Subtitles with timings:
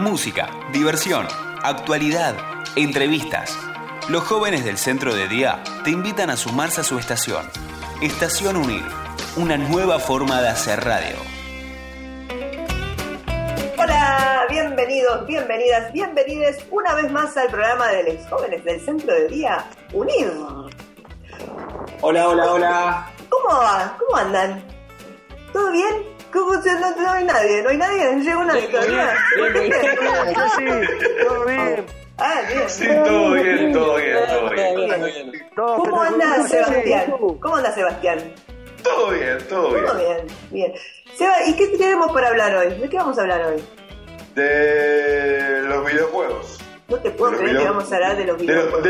[0.00, 1.28] Música, diversión,
[1.62, 2.34] actualidad,
[2.74, 3.54] entrevistas.
[4.08, 7.44] Los jóvenes del centro de día te invitan a sumarse a su estación.
[8.00, 8.82] Estación Unir,
[9.36, 11.16] una nueva forma de hacer radio.
[13.76, 19.28] Hola, bienvenidos, bienvenidas, bienvenides una vez más al programa de los jóvenes del centro de
[19.28, 20.32] día Unir.
[22.00, 23.10] Hola, hola, hola.
[23.28, 23.98] ¿Cómo va?
[23.98, 24.64] ¿Cómo andan?
[25.52, 26.09] ¿Todo bien?
[26.32, 27.62] ¿Cómo se no, no hay nadie?
[27.62, 28.16] ¿No hay nadie?
[28.16, 28.24] ¿No
[28.70, 29.14] todavía?
[29.36, 30.64] Yo sí,
[31.26, 31.86] todo bien.
[32.18, 32.68] Ah, bien.
[32.68, 35.32] Sí, todo bien, todo bien, todo bien.
[35.56, 36.42] ¿Cómo anda.
[36.46, 37.14] Sebastián?
[37.40, 38.18] ¿Cómo anda Sebastián?
[38.82, 40.16] Todo bien, todo Todo bien.
[40.16, 40.72] bien, bien.
[41.16, 42.74] Seba, ¿y qué tenemos para hablar hoy?
[42.78, 43.62] ¿De qué vamos a hablar hoy?
[44.34, 46.58] De los videojuegos.
[46.88, 48.82] No te puedo creer que vamos a hablar de los De los, videojuegos.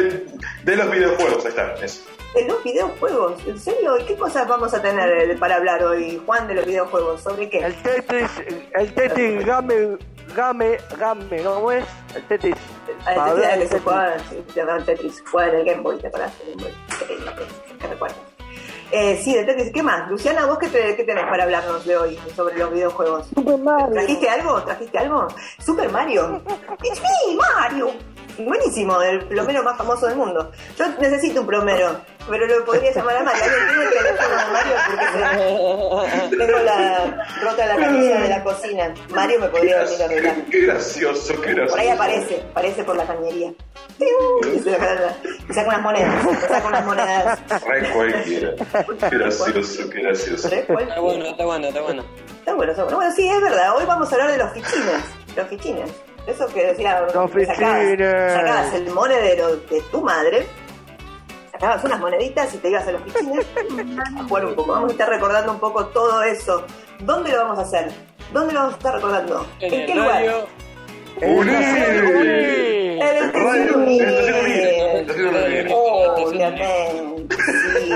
[0.64, 1.74] de, de los videojuegos, ahí está.
[1.84, 2.02] eso.
[2.34, 3.98] De los videojuegos, ¿en serio?
[3.98, 7.20] ¿Y qué cosas vamos a tener eh, para hablar hoy, Juan, de los videojuegos?
[7.22, 7.58] ¿Sobre qué?
[7.58, 8.30] El Tetris,
[8.74, 9.98] el Tetris Game,
[10.36, 11.84] Game, Game, ¿cómo es?
[12.14, 12.54] El Tetris.
[13.04, 14.14] Ah, el Tetris que se jugaba,
[14.54, 16.32] llamaba Tetris, jugaba en el Game Boy, ¿te acuerdas?
[16.46, 16.72] El Game Boy.
[17.00, 17.32] Increíble,
[17.80, 18.18] ¿Qué recuerdas?
[18.92, 20.08] Eh, sí, de Tetris, ¿qué más?
[20.08, 23.26] Luciana, ¿vos qué, te- qué tenés para hablarnos de hoy sobre los videojuegos?
[23.34, 23.92] Super Mario.
[23.92, 24.62] ¿Trajiste algo?
[24.62, 25.26] ¿Trajiste algo?
[25.64, 26.42] Super Mario.
[26.84, 27.90] It's me, Mario.
[28.44, 30.50] Buenísimo, el plomero más famoso del mundo.
[30.78, 33.42] Yo necesito un plomero, pero lo podría llamar a Mario.
[33.44, 34.72] ¿Alguien tiene el teléfono de Mario?
[34.86, 38.94] Porque se- tengo la rota la camisa de la cocina.
[39.10, 40.34] Mario me podría venir a arreglar.
[40.50, 41.70] Qué, gracioso, qué gracioso.
[41.70, 43.52] Por ahí aparece, aparece por la cañería.
[43.98, 47.38] Y saca, unas monedas, saca unas monedas.
[47.66, 48.50] Re cualquiera.
[49.10, 50.48] Qué gracioso, qué gracioso.
[50.48, 50.90] Está bueno,
[51.26, 52.04] está bueno, está bueno.
[52.38, 52.96] Está bueno, está bueno.
[52.96, 53.76] Bueno, sí, es verdad.
[53.76, 55.02] Hoy vamos a hablar de los fichines.
[55.36, 55.90] Los fichines.
[56.26, 57.00] Eso que decía.
[57.14, 60.46] Los que sacabas, el monedero de tu madre.
[61.52, 63.46] Sacabas unas moneditas y te ibas a los fichines
[64.16, 64.72] a jugar un poco.
[64.72, 66.64] Vamos a estar recordando un poco todo eso.
[67.00, 67.90] ¿Dónde lo vamos a hacer?
[68.32, 69.46] ¿Dónde lo vamos a estar recordando?
[69.60, 70.10] En ¿En qué lugar?
[70.12, 70.46] radio.
[71.22, 71.54] ¡Unir!
[73.02, 73.30] En el.
[75.72, 77.36] Obviamente,
[77.78, 77.92] sí.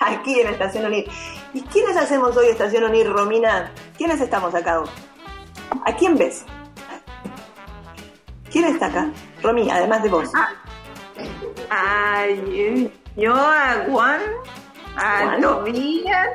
[0.00, 1.08] Aquí en Estación Unir.
[1.54, 3.72] ¿Y quiénes hacemos hoy Estación Unir, Romina?
[3.96, 4.82] ¿Quiénes estamos acá?
[5.84, 6.44] ¿A quién ves?
[8.50, 9.10] ¿Quién está acá?
[9.42, 10.30] Romy, además de vos.
[11.70, 14.20] Ay, yo a Juan,
[14.96, 15.40] a Juan.
[15.40, 16.28] Tobías,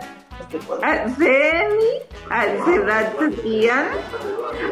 [0.82, 1.92] a Ceni,
[2.30, 3.88] a Sebastián,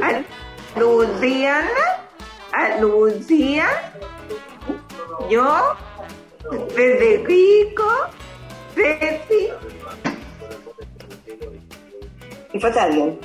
[0.04, 1.68] a Luciana,
[2.54, 3.68] a Lucía,
[5.30, 5.76] yo,
[6.76, 7.90] Federico,
[8.76, 9.50] Ceci,
[12.54, 13.20] Y falta alguien.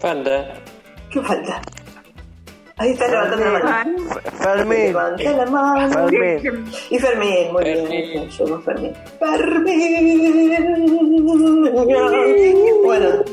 [0.00, 0.54] Falta.
[1.10, 1.60] ¿Qué falta?
[2.78, 3.96] Ahí está levantando la mano.
[4.38, 4.78] Fermín.
[4.78, 6.08] Levanta la mano.
[6.08, 6.70] Fermín.
[6.90, 7.88] Y Fermín, muy Fermín.
[7.88, 8.28] bien.
[8.28, 8.92] Yo con Fermín.
[9.18, 10.22] Fermín.
[12.84, 13.24] Bueno.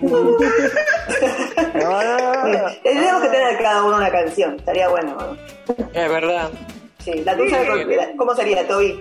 [2.82, 4.56] Tenemos que tener cada uno una canción.
[4.56, 5.16] Estaría bueno.
[5.16, 5.36] ¿no?
[5.92, 6.50] Es verdad.
[6.98, 7.58] Sí, la tuya,
[8.16, 9.00] ¿cómo sería, Toby?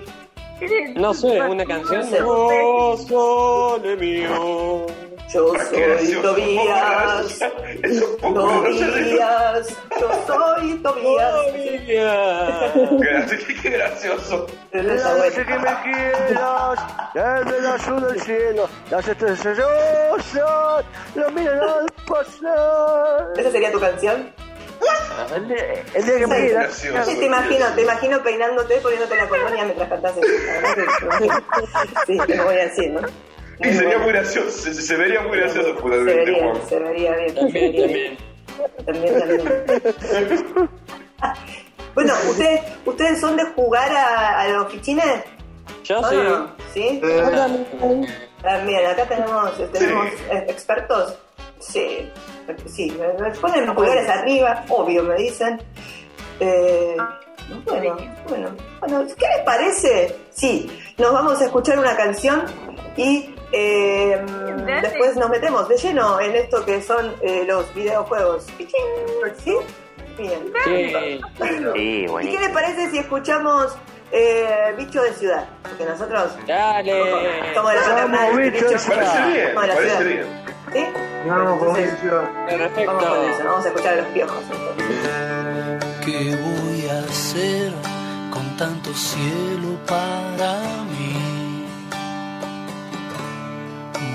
[0.95, 2.05] No sé, una canción.
[2.11, 4.85] No sole mío.
[5.33, 6.13] Yo soy.
[6.21, 7.39] Tobías.
[8.21, 9.77] Tobías.
[9.99, 11.33] Yo soy Tobías.
[11.51, 13.31] Tobías.
[13.61, 14.47] Qué, gracioso.
[14.71, 14.97] Bueno.
[15.31, 16.79] Sé que me quieras,
[17.13, 20.85] desde el azul del cielo, las estrellas sellosas,
[21.15, 23.33] lo miran al pasar.
[23.37, 24.31] ¿Esa sería tu canción?
[25.35, 25.57] El día,
[25.93, 26.49] el día que me.
[26.49, 27.09] Gracioso.
[27.11, 31.29] Sí, te imagino, te imagino peinándote, poniéndote la colonia mientras que-
[32.05, 33.01] Sí, te lo voy a decir, ¿no?
[33.59, 37.35] Y sería muy gracioso, se, se vería muy gracioso Se vería, se vería bien.
[37.35, 38.17] También, también.
[38.85, 39.19] También,
[40.11, 40.69] también.
[41.95, 45.23] Bueno, ¿ustedes, ¿ustedes son de jugar a, a los fichines?
[45.83, 46.15] Yo ¿O sí.
[46.15, 46.55] no?
[46.71, 47.01] ¿Sí?
[48.43, 51.17] También, acá tenemos, tenemos eh, expertos.
[51.59, 52.07] Sí,
[52.65, 55.61] sí, me ponen los pulgares arriba, obvio, me dicen.
[56.39, 56.95] Eh,
[57.65, 57.97] bueno,
[58.27, 58.49] bueno,
[58.79, 60.15] bueno, ¿qué les parece?
[60.31, 62.43] Sí, nos vamos a escuchar una canción
[62.95, 64.21] y eh,
[64.81, 68.47] después nos metemos de lleno en esto que son eh, los videojuegos.
[68.57, 69.53] ¿Sí?
[70.17, 70.51] Bien.
[70.65, 71.21] Sí.
[71.75, 73.77] Sí, ¿Y qué les parece si escuchamos
[74.11, 75.45] eh, Bicho de Ciudad?
[75.63, 76.91] Porque nosotros Dale.
[77.53, 78.97] somos de la paternal, Bicho de Ciudad.
[79.13, 79.99] Parece bien, Somos de la ciudad.
[80.05, 80.47] bien.
[80.73, 80.85] ¿Sí?
[81.25, 82.15] No, como Entonces, dice.
[82.57, 82.93] Perfecto.
[82.93, 84.43] Vamos con eso, vamos a escuchar a los piojos.
[84.51, 86.05] entonces.
[86.05, 87.71] ¿Qué voy a hacer
[88.31, 90.53] con tanto cielo para
[90.97, 91.65] mí?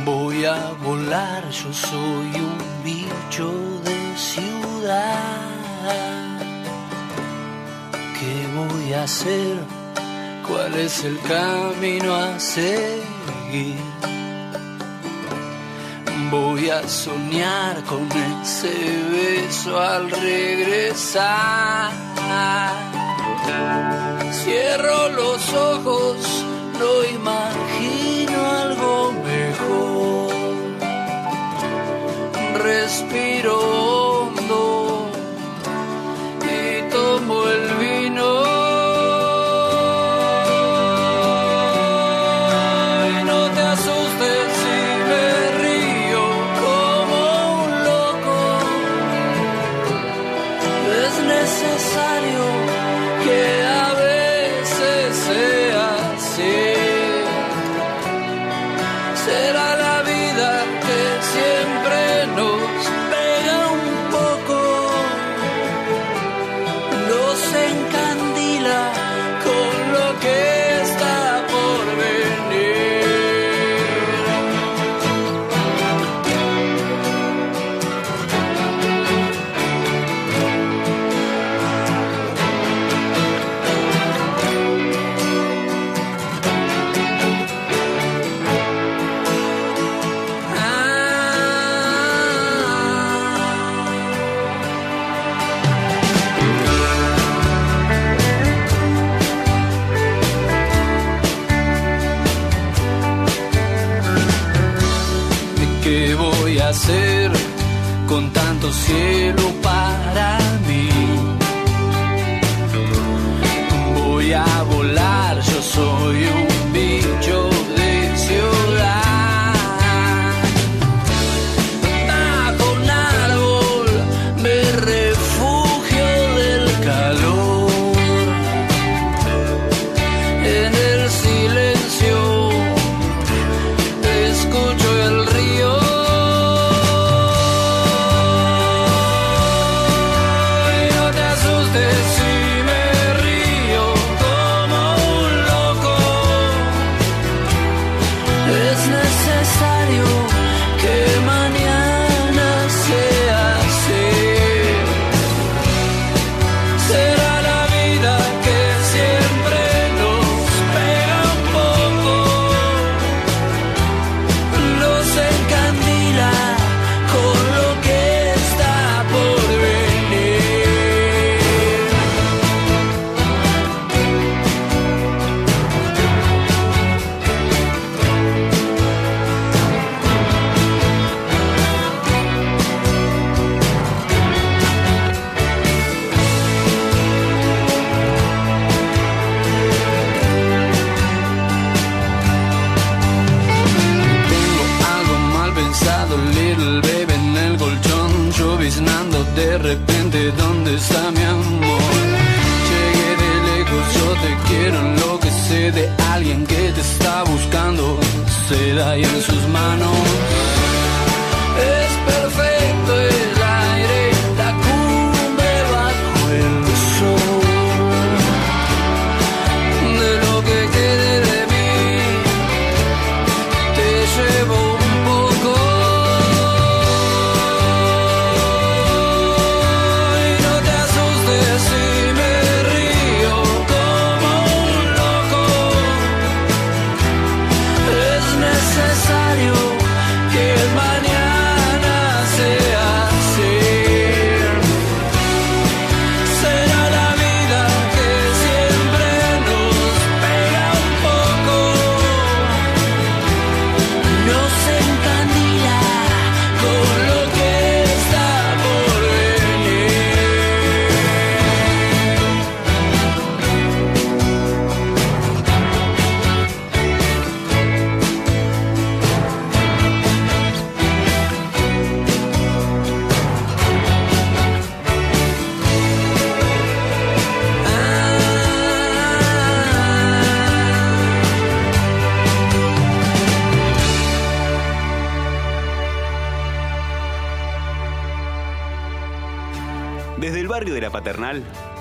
[0.05, 3.51] Voy a volar, yo soy un bicho
[3.85, 5.39] de ciudad.
[8.19, 9.57] ¿Qué voy a hacer?
[10.47, 13.77] cuál es el camino a seguir.
[16.31, 18.09] Voy a soñar con
[18.41, 18.73] ese
[19.13, 21.91] beso al regresar.
[24.33, 26.17] Cierro los ojos,
[26.79, 30.33] no imagino algo mejor.
[32.63, 34.02] Respiro.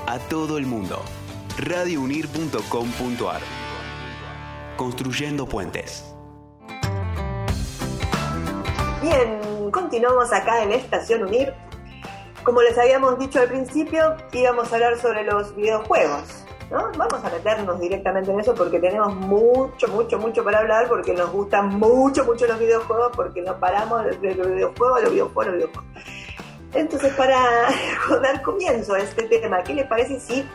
[0.07, 1.01] a todo el mundo.
[1.57, 3.41] radiounir.com.ar
[4.77, 6.05] Construyendo puentes.
[9.01, 11.53] Bien, continuamos acá en Estación Unir.
[12.43, 16.45] Como les habíamos dicho al principio, íbamos a hablar sobre los videojuegos.
[16.71, 16.89] ¿No?
[16.97, 21.29] Vamos a meternos directamente en eso porque tenemos mucho, mucho, mucho para hablar, porque nos
[21.29, 26.03] gustan mucho, mucho los videojuegos, porque nos paramos de los videojuegos, los videojuegos, los videojuegos.
[26.73, 27.37] Entonces, para
[28.21, 30.47] dar comienzo a este tema, ¿qué les parece si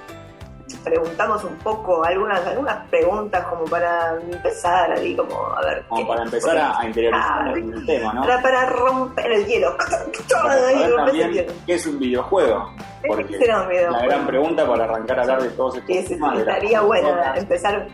[0.82, 5.84] preguntamos un poco algunas, algunas preguntas como para empezar, ahí como a ver.
[5.88, 8.22] Como para empezar a, a interiorizar Ah, el tema, ¿no?
[8.22, 9.76] para, para romper el hielo.
[10.42, 11.52] Para el también hielo.
[11.66, 12.72] qué es un videojuego.
[13.06, 13.96] Porque será un videojuego?
[14.00, 16.38] la gran pregunta para arrancar a hablar de todos estos Sí, temas.
[16.38, 17.86] estaría bueno empezar,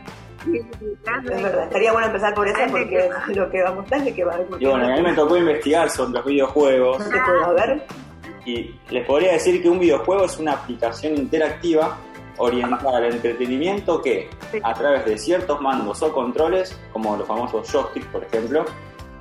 [0.46, 4.24] es verdad, estaría bueno empezar por eso porque es lo que vamos a darle que
[4.24, 7.82] va a Y bueno, a mí me tocó investigar sobre los videojuegos ¿Qué puedo ver?
[8.44, 11.98] Y les podría decir que un videojuego es una aplicación interactiva
[12.38, 14.28] orientada al entretenimiento que,
[14.62, 18.64] a través de ciertos mandos o controles, como los famosos joysticks, por ejemplo,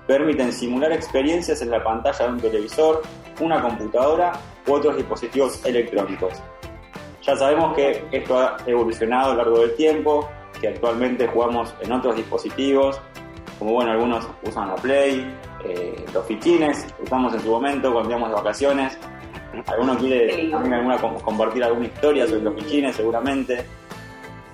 [0.08, 3.02] permiten simular experiencias en la pantalla de un televisor,
[3.40, 4.34] una computadora
[4.68, 6.34] u otros dispositivos electrónicos.
[7.22, 10.28] Ya sabemos que esto ha evolucionado a lo largo del tiempo,
[10.60, 13.00] que actualmente jugamos en otros dispositivos,
[13.60, 18.30] como bueno, algunos usan la Play, eh, los fichines, usamos en su momento cuando íbamos
[18.30, 18.98] de vacaciones.
[19.68, 22.96] ¿Alguno quiere también alguna, com- compartir alguna historia sobre los fichines?
[22.96, 23.66] Seguramente.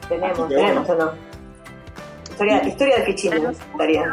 [0.09, 1.03] Tenemos, que tenemos bueno.
[1.03, 1.27] o no.
[2.31, 4.05] Historia, historia del fichino, estaría.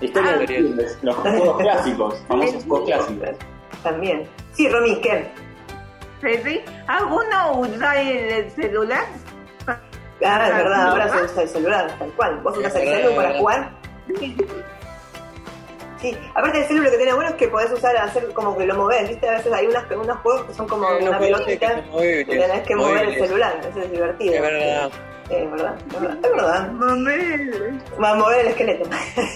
[0.00, 0.46] Historia de Historia.
[0.62, 3.28] fichines, los juegos clásicos, famosos juegos clásicos.
[3.82, 4.28] También.
[4.52, 5.30] Sí, Romy, ¿qué?
[6.20, 9.04] Ceci, ¿Alguno usa el celular?
[9.66, 12.40] Ah, es verdad, ahora se usa el celular, tal cual.
[12.42, 13.70] ¿Vos usas el celular para jugar?
[16.00, 18.64] Sí, aparte del celular lo que tiene bueno es que podés usar, hacer como que
[18.64, 19.28] lo movés, ¿viste?
[19.28, 22.24] A veces hay unos, unos juegos que son como Sí, unos una que pelotita y
[22.24, 24.34] tenés que mover el celular, eso es divertido.
[24.34, 24.90] Es verdad.
[25.28, 26.16] Sí, es verdad, es verdad.
[26.24, 26.72] Es verdad.
[26.72, 27.82] Mamel.
[28.02, 28.88] Va a mover el esqueleto.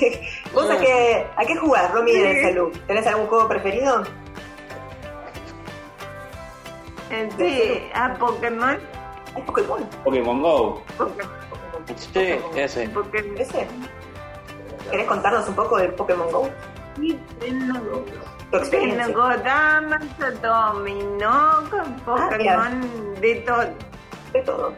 [0.55, 2.43] ¿Vos a qué, a qué jugás, Romy, en el Sí.
[2.43, 2.73] celu?
[2.87, 4.03] ¿Tenés algún juego preferido?
[7.39, 8.79] Sí, a Pokémon.
[9.37, 9.85] ¿Es Pokémon?
[10.03, 10.83] Pokémon Go.
[11.97, 12.89] Sí, ese.
[12.89, 13.39] Pokémon.
[13.39, 13.67] ¿Ese?
[14.91, 16.51] ¿Querés contarnos un poco del Pokémon Go?
[17.01, 18.05] Sí, tengo.
[18.51, 19.07] Tu experiencia.
[19.07, 20.03] Tengo damas,
[20.43, 21.31] dominó,
[22.07, 23.65] Ah, Pokémon, de todo.
[24.33, 24.73] de todo.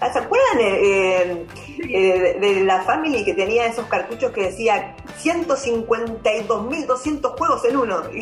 [0.00, 1.44] Ah, ¿Se acuerdan eh,
[1.90, 8.02] eh, de, de la Family que tenía esos cartuchos que decía 152.200 juegos en uno?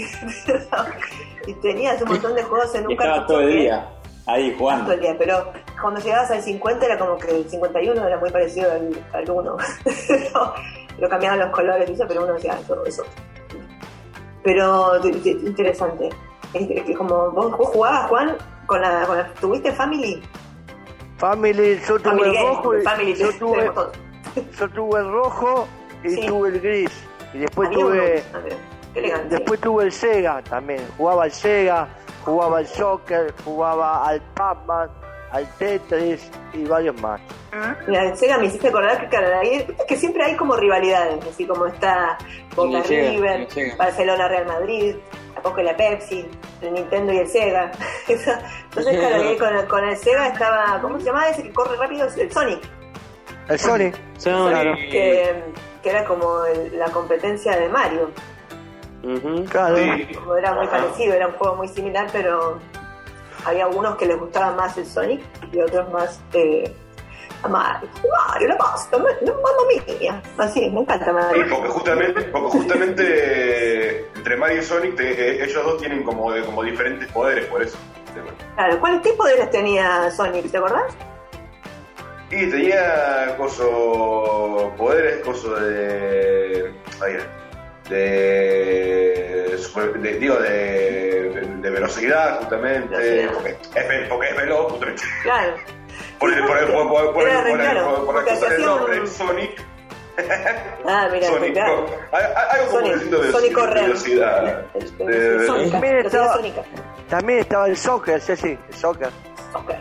[1.46, 3.32] y tenías un montón de juegos en Y un estaba cartucho.
[3.34, 3.88] todo el que- día
[4.26, 4.92] ahí todo jugando.
[4.92, 8.72] el día, pero cuando llegabas al 50 era como que el 51 era muy parecido
[8.72, 9.56] al, al 1.
[10.98, 13.04] lo, cambiaban los colores y eso, pero uno decía, todo eso.
[14.42, 16.08] Pero interesante.
[16.54, 18.36] Es que como vos, vos jugabas, Juan,
[18.66, 20.22] con la, con la- ¿tuviste Family?
[21.18, 23.70] Family, yo tuve Family el rojo, y- Family, yo tuve,
[24.58, 25.68] yo tuve el rojo
[26.04, 26.26] y Sí.
[26.26, 26.90] tuve el gris.
[27.34, 28.22] Y después tuve,
[28.94, 29.34] elegante.
[29.34, 30.80] después tuve el Sega también.
[30.96, 31.88] Jugaba al Sega,
[32.24, 34.88] jugaba al soccer, jugaba al Pac-Man,
[35.32, 37.20] al Tetris y varios más.
[37.86, 41.46] Mira, en Sega me hiciste acordar que, claro, viste que siempre hay como rivalidades, así
[41.46, 42.18] como está
[42.54, 43.48] Boca Sega, River.
[43.78, 44.96] Barcelona Real Madrid,
[45.34, 46.28] la Coca y la Pepsi,
[46.60, 47.70] el Nintendo y el Sega.
[48.08, 52.06] Entonces, claro, con, el- con el Sega estaba, ¿cómo se llama ese que corre rápido?
[52.16, 52.60] El Sonic,
[53.48, 53.92] El Sony.
[54.18, 54.74] Sony.
[54.90, 55.42] que,
[55.82, 58.10] que era como el- la competencia de Mario.
[59.50, 59.76] Claro.
[59.76, 60.14] Sí.
[60.14, 62.58] Como era muy parecido, era un juego muy similar, pero
[63.44, 65.22] había algunos que les gustaba más el Sonic
[65.52, 66.74] y otros más eh,
[67.42, 67.88] a Mario.
[68.28, 69.10] Mario, la pasta, mamma
[70.00, 70.22] mía.
[70.38, 71.46] Así, me encanta Sí, Mario.
[71.50, 76.32] porque justamente, porque justamente eh, entre Mario y Sonic, te- eh, ellos dos tienen como,
[76.32, 77.76] de- como diferentes poderes, por eso.
[78.54, 80.50] Claro, ¿cuál qué poderes tenía Sonic?
[80.50, 80.94] ¿Te acordás?
[82.30, 86.72] Y tenía coso, poderes, coso de.
[87.00, 87.16] ahí,
[87.90, 92.96] de, super- de- digo, de, de- de velocidad, justamente.
[92.96, 93.32] Velocidad.
[93.34, 95.02] Porque, es, porque es veloz, justamente.
[95.22, 95.54] Claro.
[96.18, 98.28] Por el, por el, por, por, por, Era por el- claro, por- el- por el
[98.44, 99.66] hacía nombre, un- Sonic.
[100.86, 101.86] Ah, mira, Sonic, claro.
[101.86, 102.16] no.
[102.18, 103.32] Hay- hay Algo como Sonic, de Sonic
[105.46, 106.62] Sónica, También estaba- sónica.
[107.08, 109.10] También estaba el soccer, sí, sí, el soccer.
[109.52, 109.78] Soccer.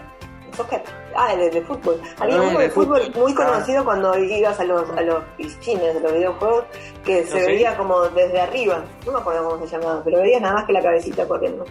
[0.56, 0.84] Soccer.
[1.18, 2.02] Ah, el de fútbol.
[2.20, 5.94] Había Ah, uno de de fútbol muy conocido cuando ibas a los, a los piscines
[5.94, 6.66] de los videojuegos
[7.06, 8.84] que se ¿Ah, veía como desde arriba.
[9.06, 11.66] No me acuerdo cómo se llamaba, pero veías nada más que la cabecita corriendo.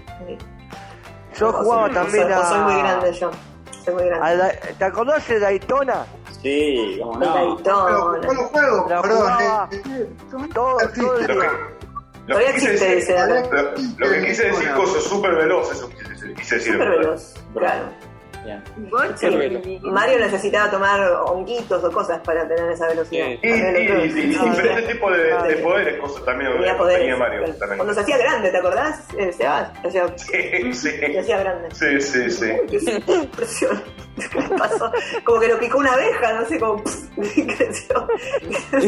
[1.39, 3.31] Yo jugaba también soy, o soy muy a, grande yo.
[3.85, 4.37] Soy muy grande.
[4.37, 6.07] la- ¿Te acordás de Daytona?
[6.43, 7.35] Sí, como El no.
[7.35, 8.19] Daytona.
[8.27, 8.87] ¿Cuál juego?
[8.89, 9.19] La Perdón.
[9.19, 10.09] jugaba eh,
[10.55, 11.51] todo, todo el Lo que, día.
[11.51, 13.63] lo que Todavía quise existe, decir, dice.
[13.99, 16.35] lo, lo que quise decir, coso súper veloz, eso quise decir.
[16.35, 17.85] Quise decir Súper veloz, claro.
[19.17, 23.27] Sí, te- Mario necesitaba tomar honguitos o cosas para tener esa velocidad.
[23.27, 23.39] Sí.
[23.43, 25.57] Y, y, y- y diferentes tipos de, de Vale.
[25.57, 27.19] poderes, cosas también Tenía tenía poderes.
[27.19, 27.43] Mario.
[27.45, 27.95] Cuando También.
[27.95, 29.01] se hacía grande, ¿te acordás?
[29.19, 31.17] Eh, Sebas, se hacía, Sí, se sí.
[31.17, 31.69] hacía grande.
[31.75, 32.53] Sí, sí, sí.
[32.69, 33.83] Qué impresión.
[34.17, 34.93] ¿Qué pasó?
[35.25, 36.83] Como que lo picó una abeja, no sé, como
[37.37, 38.07] y creció.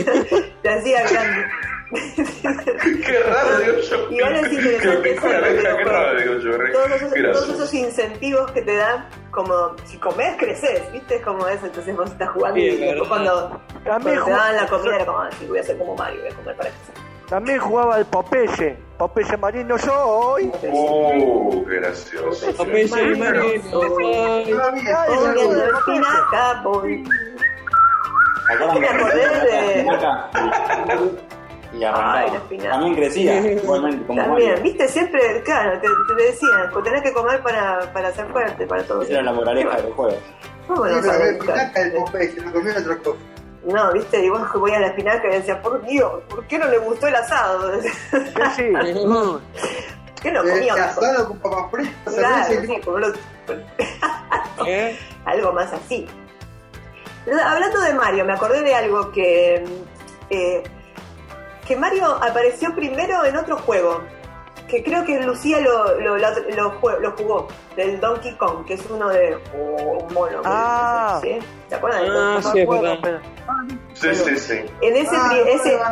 [0.63, 1.45] Se hacía grande.
[3.07, 4.11] Qué raro, digo yo.
[4.11, 6.50] Igual es interesante abeja, qué raro, digo yo.
[6.73, 11.16] Todos esos, qué todos esos incentivos que te dan, como si comes, creces, ¿viste?
[11.16, 14.31] Es como eso, entonces vos estás jugando Sí, y es después cuando, También, cuando te
[14.31, 16.57] daban la comida era como, ah, sí, voy a ser como Mario, voy a comer
[16.57, 16.95] para crecer.
[17.28, 18.76] también jugaba el Popeye.
[18.99, 20.50] Popeye marino soy.
[20.62, 22.52] Uh, qué gracioso.
[22.57, 22.87] Popeye,
[26.64, 27.05] voy.
[28.47, 31.26] ¿Se acuerdan Me acordé de-?
[31.78, 32.40] Y arrancaba.
[32.50, 32.59] Ay.
[32.59, 34.62] También crecía, igualmente, como También, Mario.
[34.62, 38.83] viste, siempre, claro, te, te decían, pues tenés que comer para, para ser fuerte, para
[38.85, 39.02] todo.
[39.02, 40.16] Esa era la moraleja del juego.
[40.68, 41.54] Pero saber el buscar.
[41.54, 43.18] pinaca del Popeye, no comía otra cosa.
[43.64, 46.66] No, viste, y vos voy a la espinaca y decía, por Dios, ¿por qué no
[46.68, 47.73] le gustó el asado?
[47.80, 47.90] Sí,
[48.56, 48.73] sí.
[50.23, 50.80] ¿Qué no comía mejor?
[51.04, 53.12] asado con papas fritas, Claro, sí, como lo-
[54.66, 54.97] ¿Eh?
[55.25, 56.06] algo más así.
[57.25, 59.64] Pero Hablando de Mario, me acordé de algo que.
[60.30, 60.62] eh,
[61.67, 64.03] que Mario apareció primero en otro juego.
[64.69, 67.47] Que creo que Lucía lo, lo, lo, lo lo jugó.
[67.77, 69.37] Del Donkey Kong, que es uno de.
[69.57, 70.43] oh, un mono.
[70.45, 71.21] Ah.
[71.23, 71.39] ¿sí?
[71.69, 72.81] ¿Se acuerdan de Ah, Donkey Kong?
[72.83, 73.21] sí, es verdad.
[73.95, 74.61] Sí, sí, sí.
[74.83, 75.31] En ese, Ah,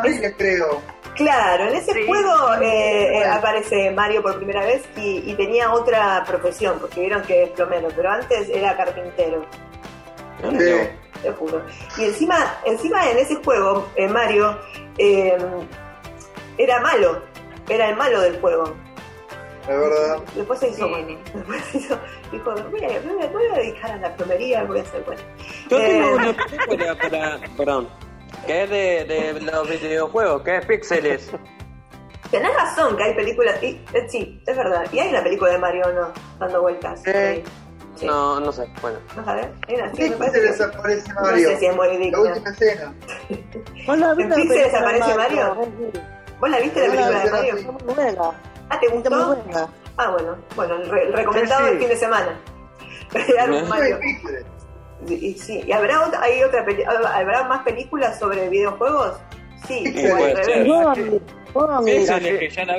[0.03, 0.81] no, ese, creo.
[1.15, 2.05] Claro, en ese Sí.
[2.05, 3.33] juego eh, eh, Bueno.
[3.35, 7.87] aparece Mario por primera vez y, y tenía otra profesión, porque vieron que es plomero,
[7.95, 9.45] pero antes era carpintero,
[10.41, 10.89] Sí.
[11.25, 11.61] Te juro.
[11.97, 14.57] Y encima, encima en ese juego, eh, Mario
[14.97, 15.37] eh,
[16.57, 17.21] era malo,
[17.69, 18.73] era el malo del juego.
[19.67, 20.17] La verdad.
[20.35, 20.91] Después se hizo Sí.
[20.91, 21.19] bueno.
[21.33, 21.97] Después se hizo,
[22.31, 22.99] dijo, voy a,
[23.31, 25.21] voy a- dedicar a la plomería, voy a ser bueno.
[25.69, 27.39] Yo Eh, tengo una película para.
[27.57, 27.89] Perdón.
[28.45, 31.31] Que es de, de los videojuegos, que es Píxeles.
[32.31, 34.85] Tenés razón que hay películas, y, eh, sí, es verdad.
[34.91, 36.11] Y hay una película de Mario, ¿no?
[36.39, 37.01] Dando vueltas.
[37.03, 37.43] Sí.
[37.95, 38.05] Sí.
[38.05, 38.67] No, no sé.
[38.81, 38.97] Bueno.
[39.15, 39.47] ¿No sabes?
[39.67, 41.49] Hay una, sí, ¿Qué me se parece que- desaparece No Mario?
[41.49, 42.19] sé si es muy La digna.
[42.19, 42.93] última escena.
[43.87, 45.55] Hola, ¿En Pixels aparece Mario?
[46.39, 47.31] ¿Vos la viste la película de.
[47.31, 47.55] Mario?
[47.85, 48.31] Muy buena.
[48.69, 49.27] Ah, ¿te muy gustó?
[49.27, 49.67] buena.
[49.97, 50.35] Ah, bueno.
[50.55, 52.39] Bueno, el, re- el recomendado fin de semana.
[53.69, 53.99] Mario.
[55.07, 59.13] Y, sí, ¿y habrá otra, hay otra peli- habrá más películas sobre videojuegos?
[59.67, 60.67] Sí, o al revés.
[62.39, 62.75] que ya la.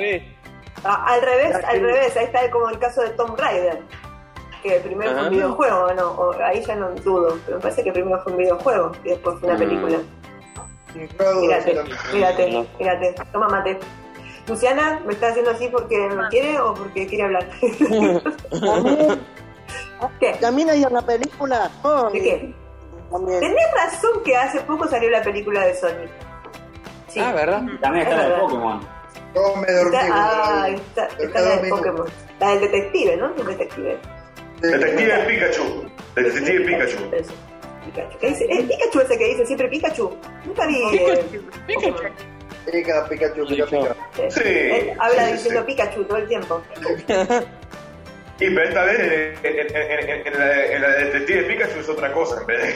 [0.83, 3.81] Ah, al revés, La al revés, ahí está como el caso de Tomb Raider.
[4.67, 7.91] Que primero fue un videojuego, no, o- ahí ya no dudo, pero me parece que
[7.91, 9.59] primero fue un videojuego y después fue una Mm.
[9.59, 9.97] película.
[11.41, 13.77] Mírate, mírate, mírate, toma mate.
[14.47, 17.47] Luciana, ¿me está haciendo así porque me quiere o porque quiere hablar?
[18.59, 19.19] También,
[20.19, 20.33] ¿Qué?
[20.39, 21.69] también hay una película.
[21.83, 22.19] Mami.
[22.19, 22.55] ¿De qué?
[23.11, 23.39] También.
[23.41, 26.09] Tenés razón que hace poco salió la película de Sonic.
[27.07, 27.19] Sí.
[27.19, 27.63] Ah, ¿verdad?
[27.73, 28.41] Y también está Es la de.
[28.41, 28.79] Pokémon.
[29.33, 29.95] Todo me dormí.
[29.97, 31.69] Está, ah, está, está la de.
[31.69, 32.05] Pokémon.
[32.39, 33.25] La del detective, ¿no?
[33.35, 33.99] El detective.
[34.61, 35.89] Detective Pikachu.
[36.15, 36.97] Detective Pikachu.
[37.15, 37.33] Eso.
[37.85, 38.17] Pikachu.
[38.19, 38.45] ¿Qué dice?
[38.49, 40.17] ¿Es Pikachu ese que dice siempre Pikachu?
[40.45, 40.75] Nunca vi.
[40.97, 41.41] eh,
[41.73, 41.99] Pokémon.
[42.71, 43.95] Pica, Pikachu, pica, pica.
[44.17, 45.67] Eh, Sí, Él habla sí, diciendo sí.
[45.67, 46.61] Pikachu todo el tiempo.
[48.39, 51.43] Y pero esta vez en, en- en- en- en la, de- en la de Detective
[51.43, 52.75] Pikachu es otra cosa en vez de.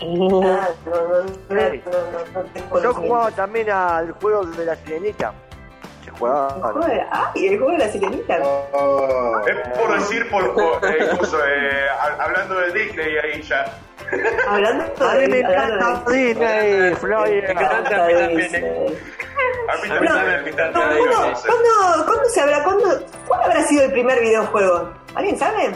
[0.00, 0.68] Ah,
[2.82, 5.32] Yo jugaba también al juego de la sirenita.
[6.04, 6.50] Se ¿El jugaba.
[6.72, 7.46] juego de- ¡Ay!
[7.48, 8.38] el juego de la sirenita.
[8.72, 9.40] Oh.
[9.46, 13.64] Es por decir, por, por, eh, incluso, eh, hab- hablando de Disney ahí ya.
[14.48, 15.44] Hablando A mí me de.
[15.46, 17.50] hablando encanta de- Disney, Me Florida.
[17.52, 18.36] encanta a mí también.
[18.36, 18.64] Disney.
[19.66, 21.06] A mí No, también me encanta ¿cuándo,
[21.46, 24.90] cuándo, cuándo se habrá, cuándo, ¿Cuál habrá sido el primer videojuego?
[25.14, 25.70] ¿Alguien sabe?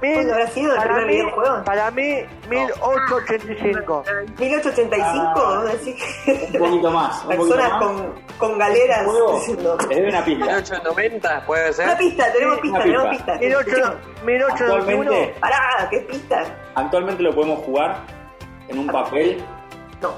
[0.00, 1.64] ¿Cuándo habrá sido el para primer mí, videojuego?
[1.64, 2.14] para mí,
[2.48, 4.04] 1885.
[4.38, 5.34] ¿1885?
[5.34, 5.96] Vamos a decir
[6.54, 7.24] Un poquito más.
[7.24, 7.82] Un poquito personas más.
[7.82, 9.06] con, con galeras.
[9.06, 10.44] Les doy una pista.
[10.46, 11.84] 1890, puede ser.
[11.86, 13.38] Una pista, tenemos Sí, pista, tenemos pista.
[13.38, 13.46] pista.
[13.64, 15.10] 18 1891.
[15.10, 16.44] Actualmente, Pará, ¿qué pista?
[16.74, 17.96] actualmente lo podemos jugar
[18.68, 19.44] en un papel.
[20.00, 20.12] No.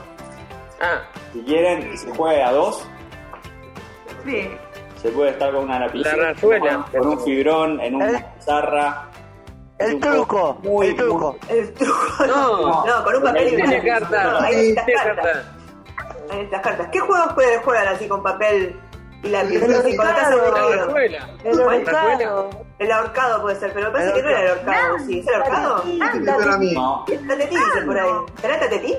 [0.81, 1.01] Ah,
[1.33, 2.87] Si quieren, se juega a dos.
[4.25, 4.51] Sí.
[5.01, 6.17] Se puede estar con una lapicera.
[6.17, 6.87] La rayuela.
[6.93, 9.09] Con un fibrón, en una pizarra.
[9.85, 11.37] El juego truco, muy, el truco.
[11.49, 12.27] El truco.
[12.27, 12.87] No.
[12.87, 14.41] no, con un papel y una tiene carta.
[14.43, 16.89] Necesitas Tiene cartas.
[16.93, 18.81] ¿Qué juegos puedes jugar así con papel
[19.23, 19.59] y lápiz?
[19.59, 20.53] Sí, Así, sí, cuando estás claro.
[20.53, 21.31] La rayuela.
[21.45, 22.51] El ahorcado.
[22.79, 25.21] El ahorcado puede ser, pero me parece que no era el ahorcado, ¿sí?
[25.21, 25.83] ¿Es el ahorcado?
[27.29, 28.11] Tatetí dice por ahí.
[28.41, 28.97] ¿Será Tatetí?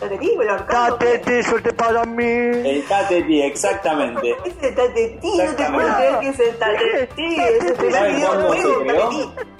[0.00, 0.96] ¿Tatetí o el ahorcado?
[0.96, 2.24] Date, suelte para mí.
[2.24, 4.34] el Tateti, exactamente.
[4.44, 7.36] Es el Tatetí, no te puedo creer que es el Tatetí.
[7.36, 9.10] Es el primer ¿Saben cuándo videojuego se creó?
[9.10, 9.56] Tatetí.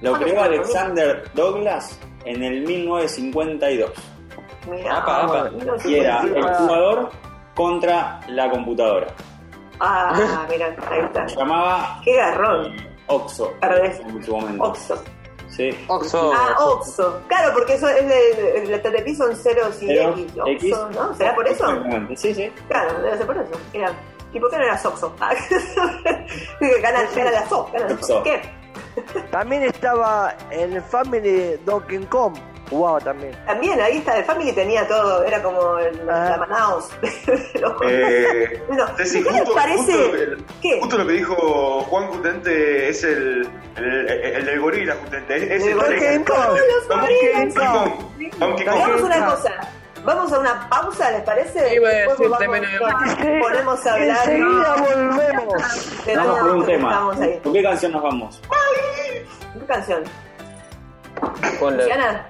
[0.00, 0.42] Lo ¿Cuándo creó?
[0.42, 3.90] Alexander Douglas en el 1952.
[4.70, 5.50] Mirá, Apa,
[5.84, 7.10] Y era el jugador
[7.54, 9.06] contra la computadora.
[9.80, 11.28] Ah, mira, ahí está.
[11.28, 12.74] Se llamaba Qué garrón.
[13.08, 14.64] Oxo en su momento.
[14.64, 15.02] Oxo.
[15.48, 15.70] Sí.
[15.86, 16.32] Oxo.
[16.34, 17.20] Ah, Oxo.
[17.28, 18.62] Claro, porque eso es de.
[18.74, 20.32] El Telepi son ceros y Pero X.
[20.46, 20.72] X.
[20.74, 21.14] Oxo, ¿no?
[21.14, 21.70] ¿Será por eso?
[21.70, 22.52] Exactamente, Sí, sí.
[22.68, 23.52] Claro, debe ser por eso.
[23.72, 23.92] Mira.
[24.32, 25.14] ¿Y por qué no era Oxo?
[25.20, 25.32] Ah,
[26.82, 27.46] gana, gana la.
[27.72, 28.22] Gana la.
[28.24, 28.42] ¿Qué?
[29.30, 32.34] También estaba el Family Donkey Kong.
[32.68, 33.30] Jugaba también.
[33.46, 36.30] También ahí está, el Family tenía todo, era como el, Ah.
[36.30, 36.88] la Manaus.
[37.60, 39.92] Los- Eh, No, Ceci, ¿qué les justo, parece?
[39.92, 40.80] justo el- ¿Qué?
[40.80, 45.36] justo lo que dijo Juan Cutente es el, el, el del gorila, Cutente.
[45.36, 46.58] Es, es El Donkey Kong.
[46.88, 47.92] Donkey Kong.
[48.40, 48.74] Donkey Kong.
[48.74, 49.52] Hagamos una cosa.
[50.06, 51.58] Vamos a una pausa, ¿les parece?
[51.58, 54.18] A Después decir vamos- también ponemos a hablar.
[54.30, 56.04] Enseguida volvemos.
[56.06, 57.12] de Vamos por un tema.
[57.42, 58.40] ¿Con qué canción nos vamos?
[59.58, 60.04] ¿Qué canción?
[61.58, 61.78] Ponle.
[61.82, 62.26] Luciana,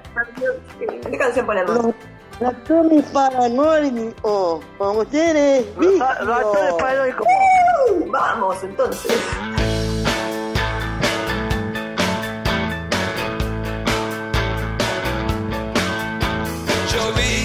[1.10, 1.76] ¿qué canción ponemos?
[1.76, 1.94] Los
[2.40, 4.64] ratones paranoicos.
[4.78, 6.76] Con ustedes, Los Vicio.
[6.78, 7.26] paranoicos.
[8.10, 9.20] Vamos, entonces.
[16.92, 17.35] Yo vivo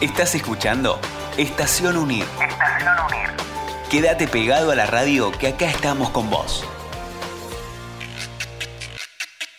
[0.00, 1.00] Estás escuchando
[1.36, 2.24] Estación Unir.
[3.90, 6.64] Quédate pegado a la radio que acá estamos con vos.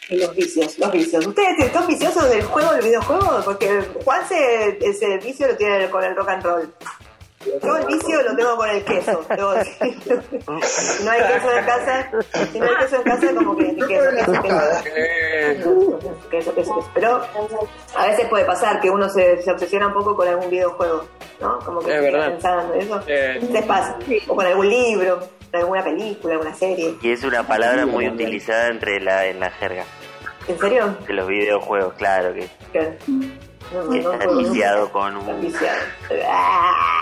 [0.07, 1.27] Los vicios, los vicios.
[1.27, 3.41] ¿Ustedes están viciosos del juego, del videojuego?
[3.43, 6.73] Porque Juan se, ese vicio lo tiene con el rock and roll.
[7.63, 9.23] Yo el vicio lo tengo con el queso.
[9.35, 12.11] debo si no hay queso en casa,
[12.51, 14.83] si no hay queso en casa, como que queso, queso, queso.
[15.53, 16.89] Queso, queso, queso.
[16.93, 17.21] Pero
[17.95, 21.05] a veces puede pasar que uno se, se obsesiona un poco con algún videojuego,
[21.41, 21.59] ¿no?
[21.59, 22.27] Como que Es se verdad.
[22.31, 23.01] pensando en eso.
[23.07, 23.39] Eh.
[23.51, 23.97] Les pasa.
[24.27, 25.19] O con algún libro,
[25.51, 26.95] alguna película, alguna serie.
[27.01, 29.83] Y es una palabra muy utilizada entre la, en la jerga
[30.47, 30.95] ¿En serio?
[31.07, 32.97] de los videojuegos, claro que Que-
[33.73, 35.41] no, no, que no está viciado con Está un...
[35.41, 35.79] viciado.
[36.27, 37.01] Ah.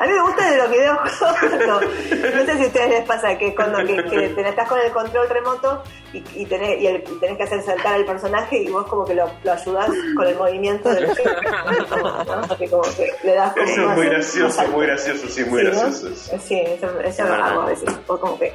[0.00, 1.20] A mí me gusta de los videojuegos.
[1.66, 4.78] No, no sé si a ustedes les pasa que cuando que, que te estás con
[4.80, 8.58] el control remoto y, y tenés, y, el- y tenés que hacer saltar al personaje
[8.58, 9.86] y vos como que lo, lo ayudás
[10.16, 11.06] con el movimiento del
[12.26, 12.56] ¿no?
[12.58, 14.72] Que como que le das como Eso es muy gracioso, salto.
[14.72, 15.80] muy gracioso, sí, muy Sí, ¿no?
[15.80, 16.38] gracioso.
[16.44, 17.90] Sí, eso, eso lo hago a veces.
[18.08, 18.52] O como que.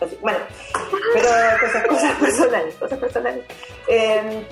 [0.00, 0.18] así.
[0.20, 0.38] Bueno,
[1.14, 1.28] pero
[1.60, 3.44] cosas, cosas personales, cosas personales.
[3.88, 4.46] Eh,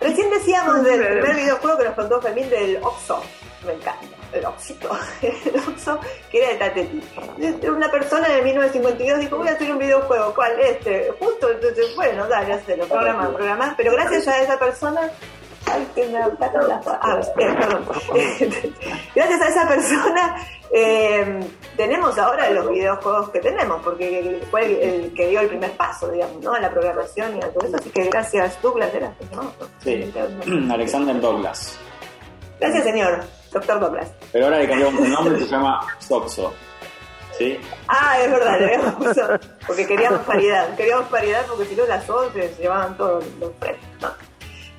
[0.00, 3.22] recién decíamos del primer videojuego que nos contó Fermín del Oxo.
[3.66, 4.06] Me encanta.
[4.32, 4.90] El Oxito.
[5.22, 7.68] El Oxo, que era de Tateti.
[7.68, 10.34] Una persona en 1952 dijo: Voy a hacer un videojuego.
[10.34, 10.58] ¿Cuál?
[10.60, 11.12] Este.
[11.18, 12.86] Justo, entonces, bueno, dale, hacelo.
[12.86, 13.74] Programa, programa.
[13.76, 15.10] Pero gracias a esa persona
[15.66, 17.84] Ay, que me atacan las Ah, perdón.
[19.14, 20.36] Gracias a esa persona
[20.72, 21.40] eh,
[21.76, 26.08] tenemos ahora los videojuegos que tenemos, porque fue el, el que dio el primer paso,
[26.08, 26.54] digamos, ¿no?
[26.54, 27.76] A la programación y a todo eso.
[27.76, 29.52] Así que gracias, Douglas, era, ¿no?
[29.82, 30.12] Sí,
[30.70, 31.76] Alexander Douglas.
[32.60, 34.12] Gracias, señor, doctor Douglas.
[34.32, 36.52] Pero ahora le cambiamos el nombre se llama Soxo.
[37.36, 37.58] ¿Sí?
[37.88, 39.22] Ah, es verdad, le habíamos puesto,
[39.66, 43.89] porque queríamos paridad, queríamos paridad porque si no las 11 se llevaban todos los premios.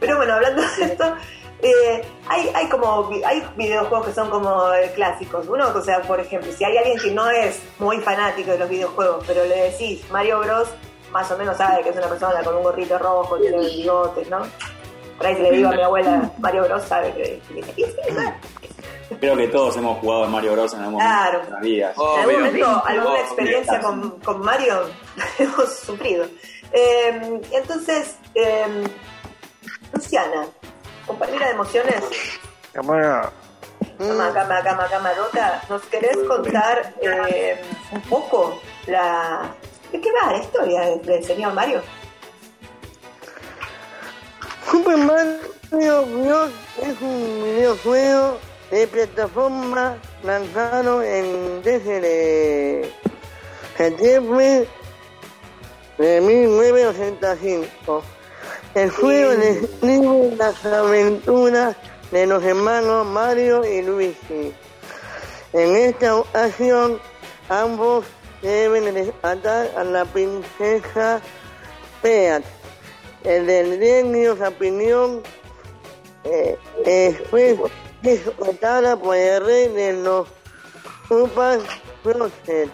[0.02, 1.16] Pero bueno, hablando de esto,
[1.62, 5.48] eh, hay, hay como hay videojuegos que son como eh, clásicos.
[5.48, 8.68] Uno, o sea, por ejemplo, si hay alguien que no es muy fanático de los
[8.70, 10.68] videojuegos, pero le decís Mario Bros,
[11.12, 14.40] más o menos sabe que es una persona con un gorrito rojo, tiene bigotes, ¿no?
[15.18, 17.84] Por ahí si le digo a mi abuela Mario Bros, sabe que, que dice, "¿Y
[17.84, 18.34] sí, claro".
[19.20, 21.32] Creo que todos hemos jugado a Mario Bros en algún momento Claro.
[21.32, 21.96] de nuestras vidas.
[21.98, 24.84] ¿En algún momento alguna Oh, experiencia con, con Mario
[25.38, 26.26] hemos sufrido?
[26.72, 28.66] Eh, entonces, eh,
[29.93, 30.47] Luciana,
[31.06, 32.04] compañera de emociones,
[32.73, 33.32] Cámara.
[33.97, 39.54] cama, cama, cama, camarota, ¿nos querés contar eh, un poco la...
[39.91, 41.82] ¿De qué va la historia del, del señor Mario?
[44.69, 46.51] Super Mario Bros.
[46.82, 48.38] es un videojuego
[48.71, 52.89] de plataforma lanzado en desde
[53.77, 54.67] septiembre
[55.97, 58.01] de 1985.
[58.73, 61.75] El juego describe las aventuras
[62.10, 64.53] de los hermanos Mario y Luigi.
[65.51, 66.97] En esta ocasión,
[67.49, 68.05] ambos
[68.41, 71.19] deben rescatar a la princesa
[72.01, 72.45] Peach.
[73.25, 75.21] El del genio opinión
[76.23, 76.57] eh,
[77.29, 77.57] fue
[78.03, 80.27] ejecutada por el rey de los
[81.10, 81.60] Upas
[82.03, 82.69] Process.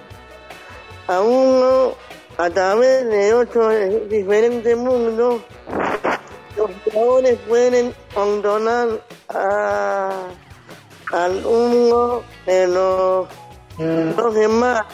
[1.08, 1.96] A uno,
[2.38, 3.70] a través de ocho
[4.10, 5.42] diferentes mundos,
[6.58, 10.28] los jugadores pueden controlar a,
[11.14, 13.28] al uno de los
[14.16, 14.86] dos demás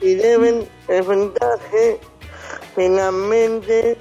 [0.00, 1.98] y deben enfrentarse
[2.76, 3.98] finalmente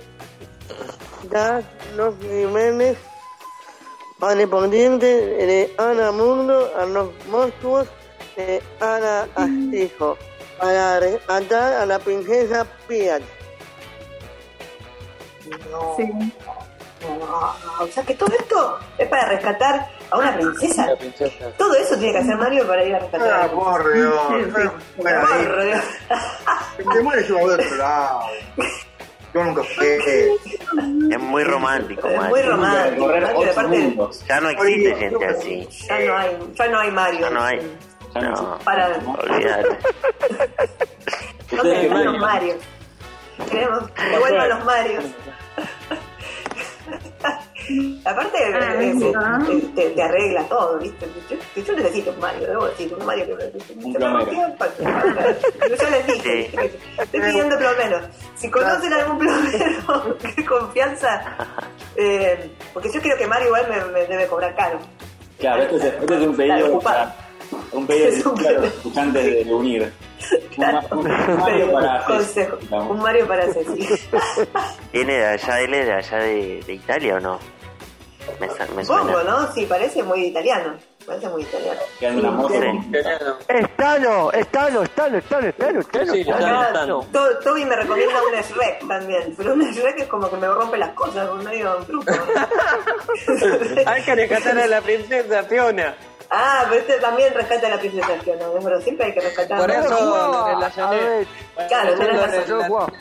[1.31, 1.63] dar
[1.95, 2.97] los niveles
[4.19, 7.87] correspondientes de cada mundo a los monstruos
[8.35, 10.17] de cada astijo
[10.59, 12.65] para rescatar a la princesa.
[15.71, 15.97] No.
[17.01, 20.87] No, o sea que todo esto es para rescatar a una princesa.
[21.57, 24.15] Todo eso tiene que hacer Mario para ir a rescatar a Ah, por Dios.
[24.51, 24.71] Bueno.
[24.97, 25.83] Por Dios.
[26.93, 28.21] Te mueres yo de otro lado.
[29.33, 29.85] Yo nunca fui.
[31.11, 32.29] Es muy romántico, Es Mario.
[32.29, 33.05] muy romántico.
[33.05, 34.25] Correr Mario, ocho aparte, mundos.
[34.27, 35.69] Ya no existe gente así.
[35.87, 37.19] ya no hay, ya no hay Mario.
[37.19, 37.77] Ya no hay.
[38.15, 39.77] Ya no No, Para, olvídate.
[41.51, 42.11] no queremos Mario.
[42.11, 42.57] los Marios.
[43.51, 45.03] Queremos que vuelvan los Marios.
[48.05, 49.45] Aparte, Ah, eh, ¿no?
[49.45, 51.05] te, te- te arregla todo, ¿viste?
[51.29, 53.51] Yo, yo necesito un Mario, debo decir, un Mario que me.
[55.69, 56.45] Yo ya les dije,
[56.97, 58.03] estoy pidiendo plomeros.
[58.35, 61.21] Si conocen algún plomero, qué confianza.
[61.95, 64.79] Eh, porque yo creo que Mario igual me, me debe cobrar caro.
[65.39, 67.15] Claro, este es, este es un pedido para,
[67.71, 69.91] un pedido un los escuchantes de unir.
[70.57, 70.65] Un,
[70.99, 72.57] un- un Mario para Consejo.
[72.57, 72.73] Ceci.
[72.73, 73.87] Un Mario para Ceci.
[74.93, 75.61] ¿Viene de allá?
[75.61, 77.39] ¿Él es de allá de, de Italia o no?
[78.41, 79.23] Me, Supongo.
[79.23, 79.51] ¿no?
[79.53, 80.75] Sí, parece muy italiano.
[81.05, 81.79] Parece muy italiano.
[81.97, 82.85] Que anda una.
[83.47, 86.13] Estalo, estalo, estalo, estalo, estalo, estalo.
[86.13, 87.05] Sí, no.
[87.41, 90.89] Toby me recomienda un Shrek también, pero un Shrek es como que me rompe las
[90.89, 92.11] cosas, un medio bruto.
[93.85, 95.95] Hay que rescatar a la princesa Fiona.
[96.29, 98.59] Ah, pero este también rescata a la princesa Fiona, ¿no?
[98.63, 99.59] pero siempre hay que rescatar.
[99.59, 101.27] Por eso lo relacioné.
[101.67, 102.31] Claro, tenés razón.
[102.31, 102.67] relacioné.
[102.67, 102.93] Juan.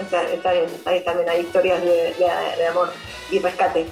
[0.00, 2.92] Está, está bien, ahí también hay historias de, de- de amor
[3.30, 3.86] y rescate.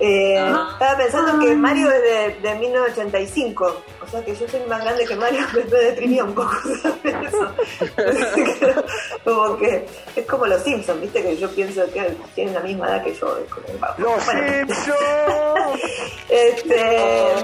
[0.00, 0.36] Eh,
[0.72, 5.04] estaba pensando que Mario es de, de 1985, o sea que yo soy más grande
[5.06, 6.96] que Mario, me me deprimía un poco eso.
[9.24, 13.04] como que es como los Simpsons, viste que yo pienso que tienen la misma edad
[13.04, 13.38] que yo.
[13.50, 13.66] como-
[13.98, 15.80] Los Bueno, Simpsons.
[16.28, 17.34] este,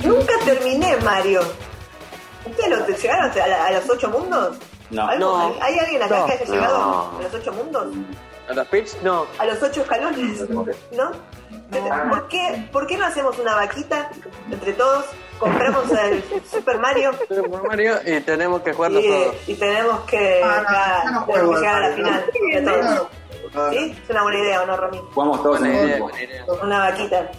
[0.00, 1.40] Yo nunca terminé Mario.
[2.46, 4.56] ¿Ustedes lo, llegaron a, la- a los ocho mundos?
[4.90, 5.14] No.
[5.18, 5.54] No.
[5.60, 6.26] ¿Hay- ¿Hay alguien acá No.
[6.26, 7.18] que haya llegado No.
[7.18, 7.86] a los ocho mundos?
[8.48, 8.94] ¿A los Peach?
[9.02, 9.26] No.
[9.38, 10.48] ¿A los ocho escalones?
[10.50, 11.12] ¿No?
[12.10, 14.10] ¿Por qué, ¿Por qué no hacemos una vaquita
[14.50, 15.04] entre todos?
[15.38, 19.34] Compramos el Super Mario Super Mario y tenemos que jugarlo y, todo.
[19.46, 21.94] y tenemos que, Ah, no, ya- yo no tenemos juego que llegar a la al
[21.94, 23.08] final de todos.
[23.72, 23.96] ¿Sí?
[24.04, 25.00] Es una buena idea, ¿o no, Romy?
[25.14, 26.44] Jugamos todos Buena en idea, buena idea.
[26.62, 27.30] Una vaquita.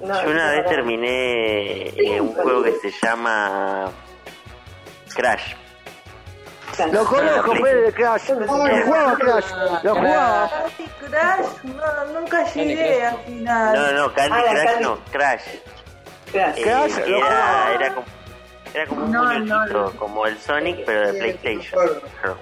[0.00, 3.90] Una Yo una vez terminé eh, un juego que se llama
[5.14, 5.54] Crash.
[6.92, 8.28] Lo conozco, Fede, Crash.
[8.30, 9.44] Lo jugaba Crash.
[9.82, 10.50] Lo jugaba.
[10.50, 13.74] Candy Crush, no, nunca llegué al final.
[13.76, 15.42] No, no, Candy Ah, Candy- no, Crash.
[16.32, 16.58] Crash.
[16.58, 18.06] Eh, Crash, lo era, era como,
[18.74, 21.80] era como un No, muñequito, no, como el Sonic, pero de PlayStation.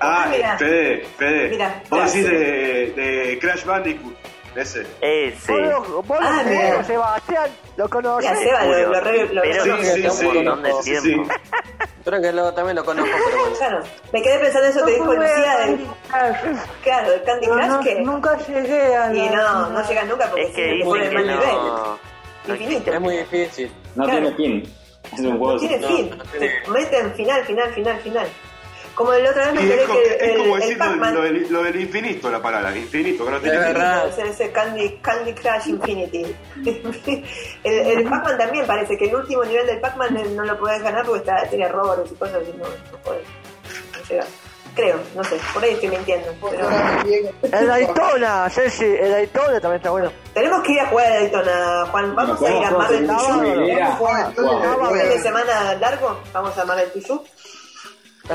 [0.00, 0.56] Ah, Mira.
[0.58, 1.48] Fede, Fede.
[1.50, 2.12] Mira, Vos Crash.
[2.12, 4.14] decís de, de Crash Bandicoot.
[4.56, 4.86] Ese.
[5.00, 5.52] Ese.
[5.52, 6.84] Vos lo- vos lo Ah, jugás, mira.
[6.84, 7.50] Sebastián.
[7.76, 8.38] Lo conoces.
[8.40, 10.26] Seba, lo, lo, re- lo Pero Sí, sí, sí.
[10.26, 11.32] un montón de Sí, tiempo.
[12.04, 13.56] Creo que lo, también lo conozco, pero bueno.
[13.56, 13.82] Claro,
[14.12, 15.88] me quedé pensando en eso que dijo Lucía Candy del,
[16.82, 20.26] claro, del Candy Crush no- que nunca llegué a la y no, no llegan nunca
[20.30, 21.38] porque Es que dicen que mal nivel.
[21.48, 21.98] no.
[22.46, 22.92] no Infinito.
[22.92, 23.72] Es muy difícil.
[23.94, 24.20] No Claro.
[24.20, 24.74] tiene fin.
[25.12, 26.10] Es un juego No tiene No, fin.
[26.18, 28.28] no tiene- Te meten final, final, final, final.
[28.94, 30.84] Como el otro vez me enteré es, como, que es el, como el decir lo,
[30.84, 34.08] Pac-Man, lo del, lo del infinito, la palabra, infinito, que no tiene Es verdad.
[34.08, 36.36] ese, ese Candy, Candy Crush Infinity.
[37.64, 41.04] el el Pac-Man también parece que el último nivel del Pac-Man no lo podés ganar
[41.04, 43.22] porque está, tiene errores y cosas y no, no podés
[44.08, 44.26] llegar.
[44.74, 46.32] Creo, no sé, por ahí estoy mintiendo.
[46.48, 46.68] Pero
[47.42, 48.84] El Daytona, Ceci.
[48.84, 50.12] El Daytona también está bueno.
[50.32, 52.14] tenemos que ir a jugar a Daytona, Juan.
[52.14, 53.54] Vamos a ir a Mar del todos en Tuyú.
[53.56, 53.98] la idea.
[53.98, 57.24] Un fin de semana largo, vamos a Mar del Tuyú.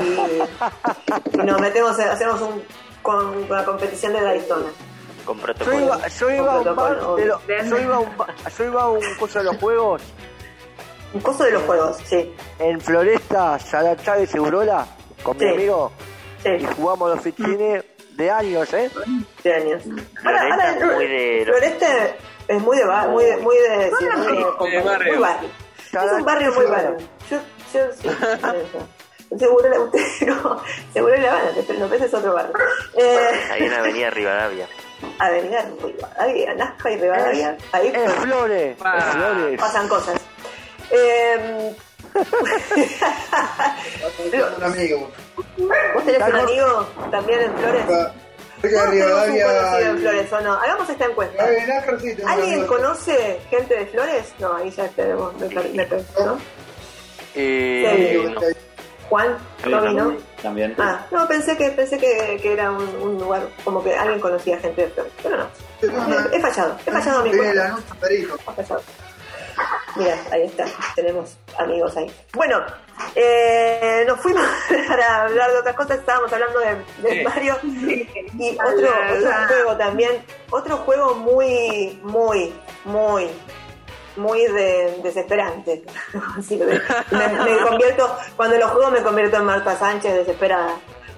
[0.02, 2.62] Y, nos metemos, hacemos un,
[3.02, 4.66] con, una competición de Daytona.
[5.24, 5.80] Con Yo protocolo.
[5.80, 6.52] iba, yo iba
[8.82, 10.02] a un curso de los juegos
[11.14, 12.32] Un coso de los juegos, sí.
[12.58, 14.86] en Floresta, Salachá de Segurola,
[15.22, 15.90] con mi amigo,
[16.42, 18.88] Sí, y jugamos los fichines de años, ¿eh?
[19.42, 19.82] de años.
[20.22, 21.86] Floresta es muy de- Floresta
[22.48, 25.12] es muy de bar, muy de, muy de, sí, muy de- De barrio.
[25.12, 25.48] muy barrio.
[25.92, 26.96] Es un barrio muy barrio.
[27.30, 27.38] Yo,
[27.74, 28.08] yo, sí,
[29.38, 30.62] seguro la usted no,
[30.92, 32.52] seguro la van, pero no, es otro barrio.
[32.96, 33.18] Eh,
[33.52, 34.68] Ahí en Avenida Rivadavia.
[35.18, 38.96] Avenida Rivadavia, Nazca y Rivadavia, ahí Es Flores, Ah.
[38.98, 39.60] es Flores.
[39.60, 40.20] pasan cosas.
[40.90, 41.74] Eh,
[44.56, 45.10] un amigo.
[45.94, 47.84] ¿Vos tenés un amigo también en Flores?
[48.62, 49.80] Cerca de Rivadavia.
[49.90, 50.54] en Flores, ¿o no?
[50.54, 51.44] Hagamos esta encuesta.
[52.26, 54.32] ¿Alguien conoce gente de Flores?
[54.38, 56.38] No, ahí ya tenemos, me ¿no?
[57.34, 58.30] Eh, Sí.
[58.32, 58.65] no.
[59.08, 60.16] Juan, Romy, ¿no?
[60.42, 60.74] También.
[60.78, 64.58] Ah, no, pensé que pensé que, que era un, un lugar como que alguien conocía
[64.58, 65.46] gente de Flores, pero no.
[65.80, 67.30] Tengo una- He fallado, he fallado mi
[68.00, 68.36] Perito.
[68.46, 68.82] Ha fallado.
[69.96, 72.12] Mira, ahí está, tenemos amigos ahí.
[72.34, 72.60] Bueno,
[73.14, 74.44] eh, nos fuimos
[74.88, 77.22] para hablar de otras cosas, estábamos hablando de, de Sí.
[77.24, 78.88] Mario y otro,
[79.18, 82.52] otro juego también, otro juego muy, muy,
[82.84, 83.28] muy,
[84.16, 85.84] muy de- desesperante.
[86.38, 90.74] Así me, me convierto, cuando lo juego me convierto en Marta Sánchez desesperada,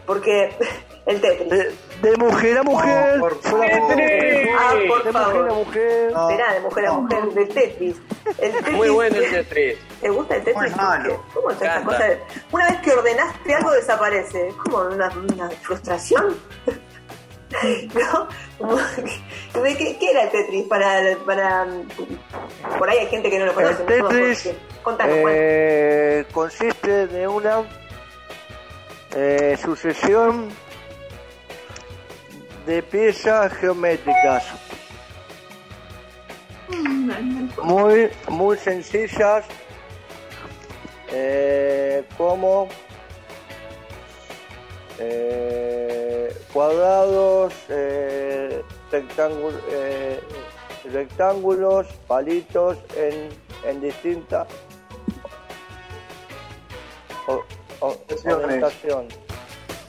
[0.06, 0.54] porque
[1.06, 1.50] el Tetris.
[1.50, 5.52] De, de mujer a mujer, por solamente Ah, por de mujer a favor.
[5.54, 6.12] mujer.
[6.12, 6.28] No.
[6.28, 7.96] De mujer a mujer, del Tetris.
[8.38, 9.78] El Tetris Muy bueno el Tetris.
[10.00, 10.70] ¿Te gusta el Tetris?
[10.70, 11.24] Muy malo.
[11.34, 11.84] ¿Cómo es esa Canta.
[11.86, 12.04] cosa?
[12.04, 14.48] de- Una vez que ordenaste algo desaparece.
[14.48, 16.36] Es como una, una frustración.
[17.94, 18.28] ¿No?
[18.58, 20.64] Como que- ¿De qué, qué era el Tetris?
[20.64, 21.66] Para, para,
[22.78, 23.82] por ahí hay gente que no lo conoce.
[23.82, 24.50] El Tetris
[24.82, 27.62] Contanos, eh, consiste de una
[29.16, 30.48] eh, sucesión
[32.66, 34.44] de piezas geométricas
[37.62, 39.44] muy muy sencillas
[41.12, 42.68] eh, como
[44.98, 50.20] eh, cuadrados eh, rectángulo- eh,
[50.92, 53.28] rectángulos palitos en,
[53.64, 54.46] en distintas
[57.26, 57.44] o-
[57.80, 58.44] o- Orientaciones.
[58.44, 59.08] orientación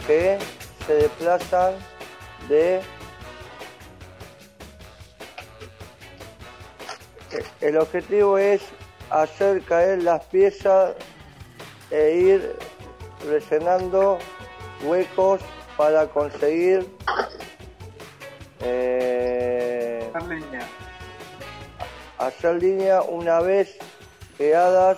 [0.08, 0.38] que
[0.86, 1.74] se desplazan
[2.48, 2.82] de
[7.62, 8.62] el objetivo es
[9.12, 10.95] hacer caer las piezas
[11.91, 12.56] e ir
[13.28, 14.17] rellenando
[14.84, 15.42] huecos
[15.78, 16.88] para conseguir
[18.62, 20.60] eh, Hacer leña.
[22.17, 23.77] hacer línea una vez
[24.38, 24.98] creadas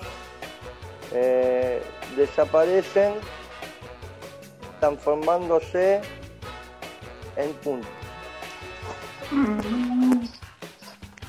[1.13, 1.83] eh,
[2.15, 3.13] desaparecen
[4.79, 6.01] transformándose
[7.35, 7.89] en puntos.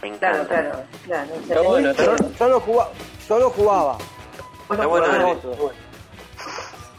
[0.03, 1.34] Me Claro, claro, claro.
[1.34, 2.90] Está bueno, está Solo, solo jugaba.
[3.28, 3.98] Solo jugaba.
[4.70, 5.30] Está bueno, Bueno, Dani.
[5.32, 5.72] otro.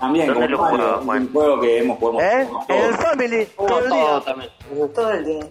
[0.04, 1.22] También, ¿Dónde lo jugaba, Juan?
[1.22, 2.20] Un juego que hemos jugado.
[2.20, 2.50] ¿Eh?
[2.68, 3.46] En el Family.
[3.56, 4.22] Todo, el día.
[4.26, 4.52] también.
[4.94, 5.48] Todo el día.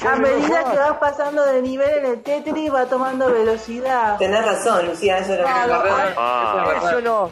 [0.00, 4.16] A medida que vas pasando de nivel en el Tetris va tomando velocidad.
[4.16, 7.30] Tenés razón, Lucía, eso era lo que ah, Eso no.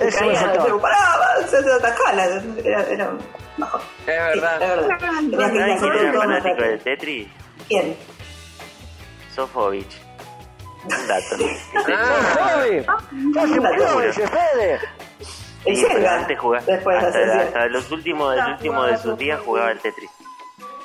[0.00, 0.80] Eso me faltaba.
[0.80, 2.24] Pará, se atacaba.
[2.64, 3.12] Era,
[3.58, 3.64] es
[4.04, 4.58] Sí, es verdad.
[4.60, 4.98] verdad.
[4.98, 7.28] ¿Sabes quién era fanático del Tetris?
[7.68, 7.96] ¿Quién?
[9.34, 9.96] Sofovich.
[10.84, 11.36] Un dato.
[11.94, 12.86] Ah, Fede.
[13.34, 14.80] Casi murió ese Fede.
[15.64, 16.18] El Sí, pero Shenga.
[16.18, 20.10] antes jugaba, Después de hasta, los últimos, el último de sus días jugaba el Tetris.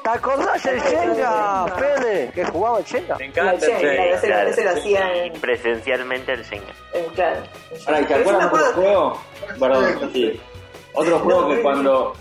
[0.03, 2.31] ¿Te acordás el Shenga, Fede?
[2.35, 3.17] Que jugaba el Shenga.
[3.17, 4.49] me encanta el Shenga, ese, Claro.
[4.49, 6.73] ese lo hacía en, Y presencialmente el Shenga.
[6.93, 7.39] en- claro.
[7.87, 9.21] Ahora, ¿y ¿te acuerdas de otro juego?
[9.59, 10.41] Perdón, sí.
[10.93, 12.15] Otro juego que cuando.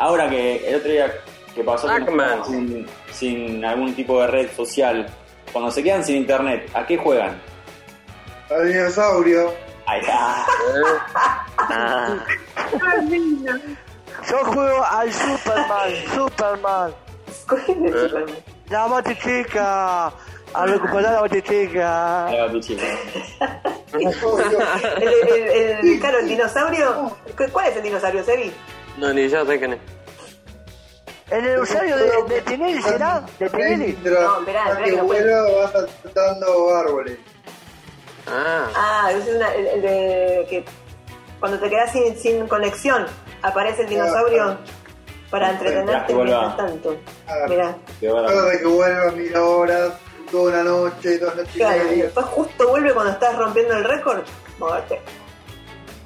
[0.00, 1.12] Ahora que el otro día
[1.54, 2.04] que pasó que
[2.46, 5.06] sin, sin algún tipo de red social,
[5.52, 7.40] cuando se quedan sin internet, ¿a qué juegan?
[8.50, 9.52] Al dinosaurio.
[9.86, 10.44] Ahí está.
[11.72, 12.16] Ah,
[14.28, 16.92] Yo juego al Superman, Superman.
[17.48, 18.36] ¿Cuál es el Superman?
[18.70, 20.06] La batichica.
[20.52, 22.28] A recuperar la batichica.
[22.60, 24.38] Chico.
[25.00, 27.16] El, el, el, claro, el dinosaurio.
[27.36, 28.52] ¿cu- ¿Cuál es el dinosaurio, Sebi?
[28.98, 29.78] No, ni yo sé quién es.
[31.30, 33.92] En el usuario de, de Tinelli será, de Tinelli.
[34.02, 35.72] No, esperá, esperá que que lo vuela vas
[36.02, 37.18] saltando árboles.
[38.26, 40.64] Ah, Ah, es una, el, el de que
[41.38, 43.06] cuando te quedas sin, sin conexión
[43.42, 44.58] aparece el dinosaurio
[45.30, 46.96] para entretenerte que mientras tanto.
[47.28, 47.76] Ah, Mirá.
[48.00, 49.92] Que va la- Cada que vuelva mil horas,
[50.32, 52.04] toda una noche, dos noches Claro, y media.
[52.04, 54.20] después justo vuelve cuando estás rompiendo el récord.
[54.58, 55.00] Moverte.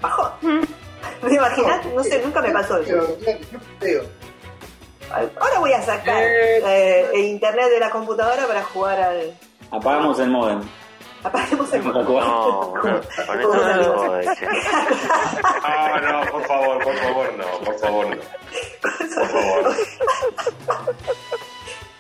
[0.03, 0.61] Bajón.
[1.29, 1.87] ¿Te imaginas?
[1.87, 3.17] No sé, nunca me pasó eso.
[5.41, 6.59] Ahora voy a sacar Eh.
[6.65, 9.35] eh, el internet de la computadora para jugar al.
[9.71, 10.61] Apagamos el modem.
[11.23, 12.05] Apaguemos el jugar.
[12.05, 12.85] no, no.
[15.67, 18.17] Ah, no, por favor, por favor, no, por favor, no.
[18.83, 19.75] Por favor.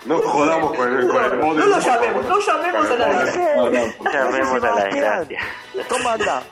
[0.04, 1.60] No jodamos con el, con el No, modem.
[1.60, 3.56] no lo llamemos, no llamemos a la desgracia.
[3.56, 4.12] No, no.
[4.12, 5.40] Llamemos a la desgracia.
[5.88, 6.42] ¿Cómo anda?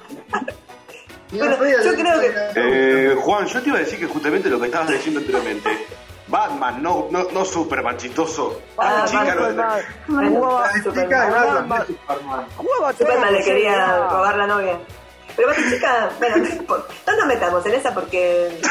[1.33, 4.67] Bueno, yo creo que- Eh, Juan, yo te iba a decir que justamente lo que
[4.67, 5.87] estabas diciendo anteriormente,
[6.29, 8.61] Batman, no, no, no Superman chistoso.
[8.79, 9.81] Ah, chica, no- Superman.
[10.35, 12.47] Jugaba, Superman.
[12.57, 14.79] Jugaba le quería robar la novia.
[15.37, 16.95] Pero Bati chica, bueno, no importa.
[17.07, 18.49] no nos metamos en esa porque.
[18.49, 18.67] Es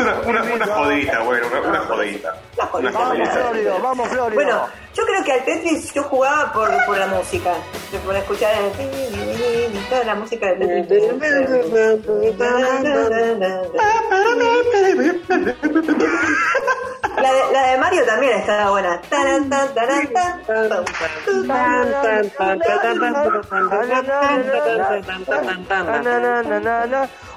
[0.00, 2.34] una, una, una jodita, bueno, una, una jodita.
[2.56, 2.90] Una jodita.
[2.92, 3.28] Vamos.
[3.28, 4.34] Florido, vamos, Florido.
[4.34, 7.52] Bueno, yo creo que al Tetris yo jugaba por, por la música.
[8.04, 8.72] Por escuchar el...
[9.88, 11.12] toda la música del Tetris.
[17.16, 19.00] La de, la de Mario también estaba buena.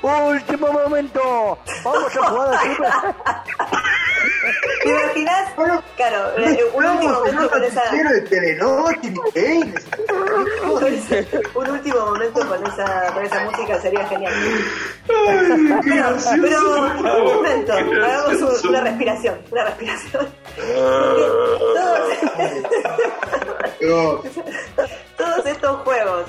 [0.01, 1.57] Último momento.
[1.84, 2.91] Vamos a jugar Super.
[4.84, 5.49] ¿Te imaginas?
[5.97, 7.82] Claro, eh, un último momento con esa.
[11.55, 14.34] Un último momento con esa, con esa música sería genial.
[15.84, 16.59] Pero, pero
[17.23, 19.68] un momento, hagamos un- una respiración, una respiración.
[23.80, 24.26] Todos,
[25.17, 26.26] todos estos juegos,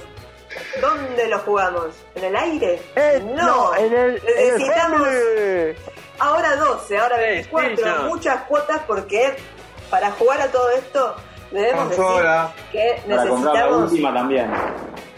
[0.81, 1.87] ¿dónde los jugamos?
[2.15, 2.81] ¿En el aire?
[2.97, 5.09] Eh, no, en el, en el Necesitamos
[6.19, 8.07] ahora 12, ahora 24, PlayStation.
[8.09, 9.37] muchas cuotas porque
[9.91, 11.17] para jugar a todo esto
[11.51, 12.53] debemos Consola.
[12.73, 14.51] decir que la necesitamos última también.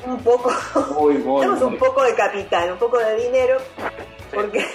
[0.06, 0.52] un poco
[0.98, 3.58] Muy, muy, tenemos un poco de capital, un poco de dinero,
[4.32, 4.66] porque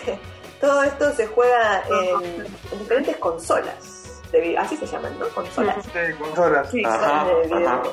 [0.60, 4.22] todo esto se juega en, en diferentes consolas.
[4.32, 5.28] de así se llaman, ¿no?
[5.30, 5.78] Consolas.
[5.86, 6.66] Sí, consola.
[6.66, 7.68] Sí, Ajá, de videojuegos.
[7.68, 7.84] ajá.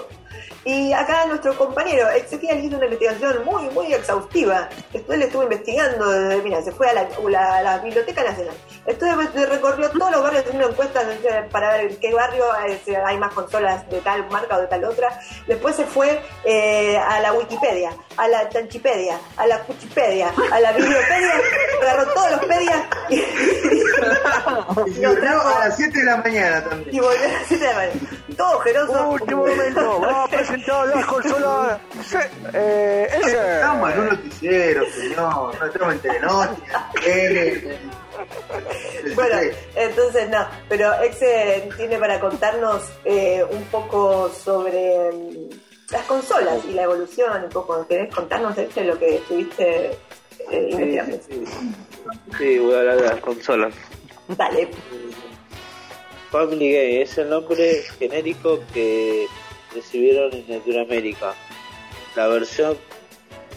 [0.67, 4.69] Y acá nuestro compañero Ezequiel hizo una investigación muy, muy exhaustiva.
[4.93, 8.55] Él estuvo investigando, desde, mira, se fue a la, la- la Biblioteca Nacional.
[8.87, 9.13] Estuvo,
[9.47, 13.33] recorrió todos los barrios haciendo encuestas eh, para ver en qué barrio eh, hay más
[13.35, 15.21] consolas de tal marca o de tal otra.
[15.47, 20.73] Después se fue eh, a la Wikipedia, a la Chanchipedia, a la Cuchipedia, a la
[20.73, 21.33] Bibliopedia,
[21.83, 22.79] agarró todos los pedias
[23.11, 23.17] y,
[24.87, 26.95] Y durmió a las 7 de la mañana también.
[26.95, 28.01] y volvió a la cita de baile.
[28.37, 29.09] Todo ojeroso.
[29.11, 30.01] Último momento.
[30.01, 31.79] Vamos presentar las consolas.
[32.07, 32.17] Sí,
[32.53, 33.55] Eh, ese.
[33.55, 35.59] Estamos en un noticiero, señor.
[35.59, 36.51] No estamos en Telenoche,
[36.95, 37.79] en tele,
[39.05, 39.37] en- Bueno,
[39.75, 45.51] entonces no, pero Exe tiene para contarnos eh, un poco sobre mm,
[45.91, 49.91] las consolas y la evolución, un poco, ¿querés contarnos de lo que estuviste
[50.51, 51.19] eh, investigando?
[51.29, 51.45] Sí,
[52.39, 53.75] sí, voy a hablar de las consolas.
[54.29, 54.69] Dale.
[56.31, 59.27] Family Game es el nombre genérico que
[59.75, 61.35] recibieron en Latinoamérica.
[62.17, 62.77] La versión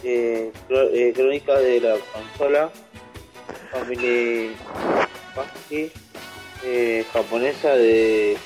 [0.04, 2.70] eh, eh, crónica de la consola
[3.72, 4.50] Family,
[5.34, 5.92] Family,
[6.64, 8.36] eh, japonesa de,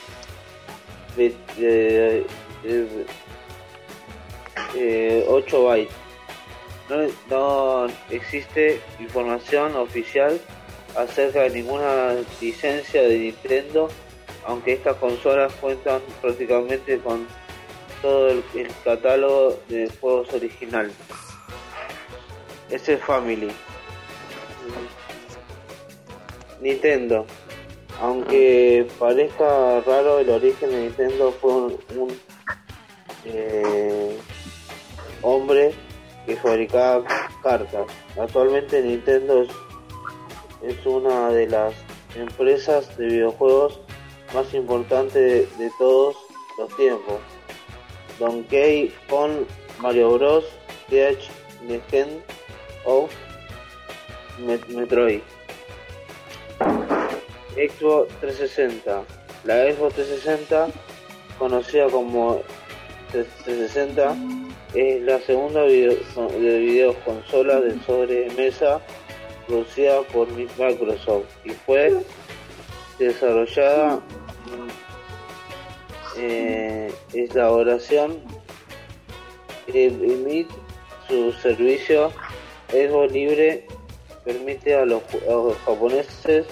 [1.16, 2.24] de, de-
[2.62, 3.06] de-
[4.74, 5.92] eh, 8 bytes.
[6.88, 7.06] No,
[7.86, 10.38] no existe información oficial
[10.96, 13.88] acerca de ninguna licencia de Nintendo,
[14.44, 17.26] aunque estas consolas cuentan prácticamente con
[18.02, 20.90] todo el, el catálogo de juegos original.
[22.70, 23.50] Ese es Family.
[26.60, 27.26] Nintendo.
[28.00, 32.20] Aunque parezca raro, el origen de Nintendo fue un, un,
[33.26, 34.16] eh,
[35.22, 35.72] hombre
[36.26, 37.04] que fabricaba
[37.42, 37.86] cartas.
[38.18, 39.48] Actualmente Nintendo es,
[40.62, 41.74] es una de las
[42.16, 43.80] empresas de videojuegos
[44.34, 45.14] más importantes
[45.58, 46.16] de, de todos
[46.58, 47.20] los tiempos.
[48.22, 49.44] Donkey Kong,
[49.80, 50.44] Mario Bros,
[50.88, 51.18] The
[51.66, 52.22] Legend
[52.84, 53.10] of
[54.38, 55.22] Met- Metroid.
[57.56, 59.02] Xbox 360.
[59.44, 60.68] La Xbox 360,
[61.36, 62.40] conocida como
[63.10, 64.14] 360,
[64.74, 65.94] es la segunda video,
[66.38, 68.80] de videoconsola de sobremesa
[69.48, 71.92] producida por Microsoft y fue
[73.00, 74.00] desarrollada
[76.16, 78.18] eh, es la oración
[79.66, 80.48] emit
[81.08, 82.10] su servicio
[82.68, 83.66] Xbox Libre
[84.24, 86.46] permite a los, a japoneses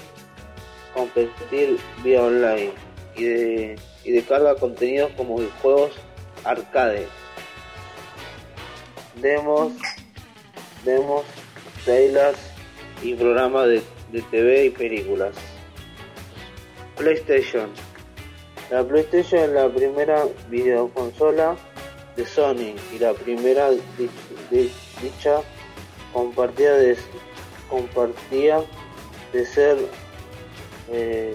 [0.95, 2.73] competir vía online
[3.17, 5.93] y de, y de carga contenidos como juegos
[6.45, 7.07] arcade.
[9.17, 9.73] Demos
[10.85, 11.25] demos
[11.85, 12.39] trailers
[13.03, 13.83] y programas de,
[14.13, 15.35] de TV y películas.
[16.97, 17.71] PlayStation
[18.71, 21.57] la PlayStation es la primera videoconsola
[22.17, 24.11] de Sony y la primera di-
[24.51, 25.41] di- dicha
[26.13, 26.77] compartida
[29.33, 29.79] de ser
[30.93, 31.35] eh,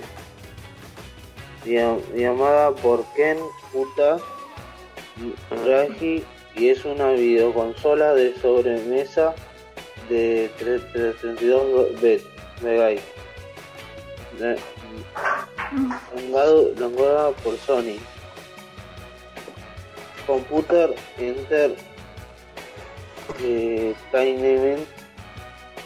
[1.65, 3.37] llam- llamada por Ken
[3.73, 4.17] Uta
[5.65, 6.23] Raji
[6.55, 9.33] y es una videoconsola de sobremesa
[10.09, 12.25] de tre- tre- 32 bits
[12.61, 13.03] megabytes
[16.15, 17.97] langado- lanzada por Sony
[20.27, 21.75] Computer Enter
[23.41, 24.87] eh, Entertainment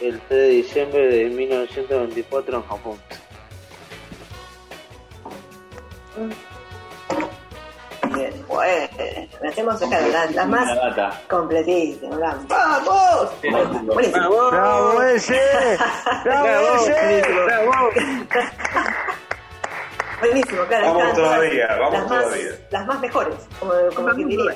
[0.01, 2.97] el 3 de diciembre de 1994 en Japón.
[8.15, 8.87] Bien, bueno,
[9.49, 11.21] hacemos acá las, las más La data.
[11.29, 12.17] completísimas.
[12.19, 13.31] las- ¡Vamos!
[14.51, 15.39] ¡Bravo ese!
[16.23, 17.23] ¡Bravo ese!
[20.19, 20.85] Buenísimo, claro.
[20.87, 22.49] Vamos están todas todavía, vamos las más, todavía.
[22.71, 24.55] Las más mejores, como, como quien diría.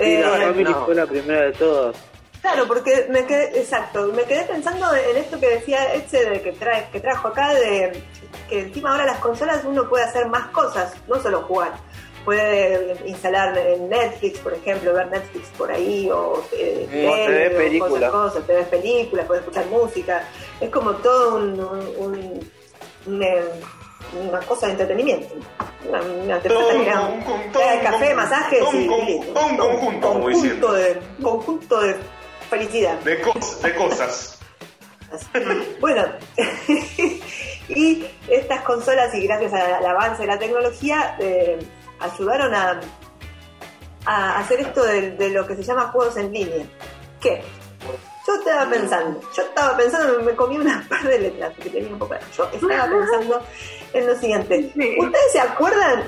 [0.00, 1.96] Eh, fue la primera de todas.
[2.40, 6.52] Claro, porque me quedé, exacto, me quedé pensando en esto que decía Etze de que,
[6.52, 8.02] trae, que trajo acá, de
[8.48, 11.72] que encima ahora las consolas uno puede hacer más cosas, no solo jugar.
[12.24, 17.48] Puede instalar en Netflix, por ejemplo, ver Netflix por ahí, o eh, O te tele,
[17.48, 18.10] ves o películas.
[18.10, 20.28] cosas, cosas, te ves películas, puedes escuchar música.
[20.60, 22.50] Es como todo un, un- un-
[23.06, 23.42] un, eh,
[24.20, 25.34] una cosa de entretenimiento.
[25.88, 27.22] Una, una te Todo falta un-
[27.82, 29.40] café, masajes un- y, un- y listo.
[29.46, 31.96] un conjunto, como conjunto de, conjunto de
[32.50, 32.98] felicidad.
[33.00, 34.38] De, cos- de cosas.
[35.80, 36.04] Bueno,
[37.68, 41.58] y estas consolas, y gracias al, avance de la tecnología, eh,
[42.00, 42.80] ayudaron a,
[44.06, 46.64] a hacer esto de, de lo que se llama juegos en línea.
[47.20, 47.42] ¿Qué?
[48.26, 51.98] Yo estaba pensando, yo estaba pensando, me comí una par de letras, porque tenía un
[51.98, 52.14] poco.
[52.36, 53.42] Yo estaba pensando
[53.92, 54.72] en lo siguiente.
[54.98, 56.04] ¿Ustedes se acuerdan?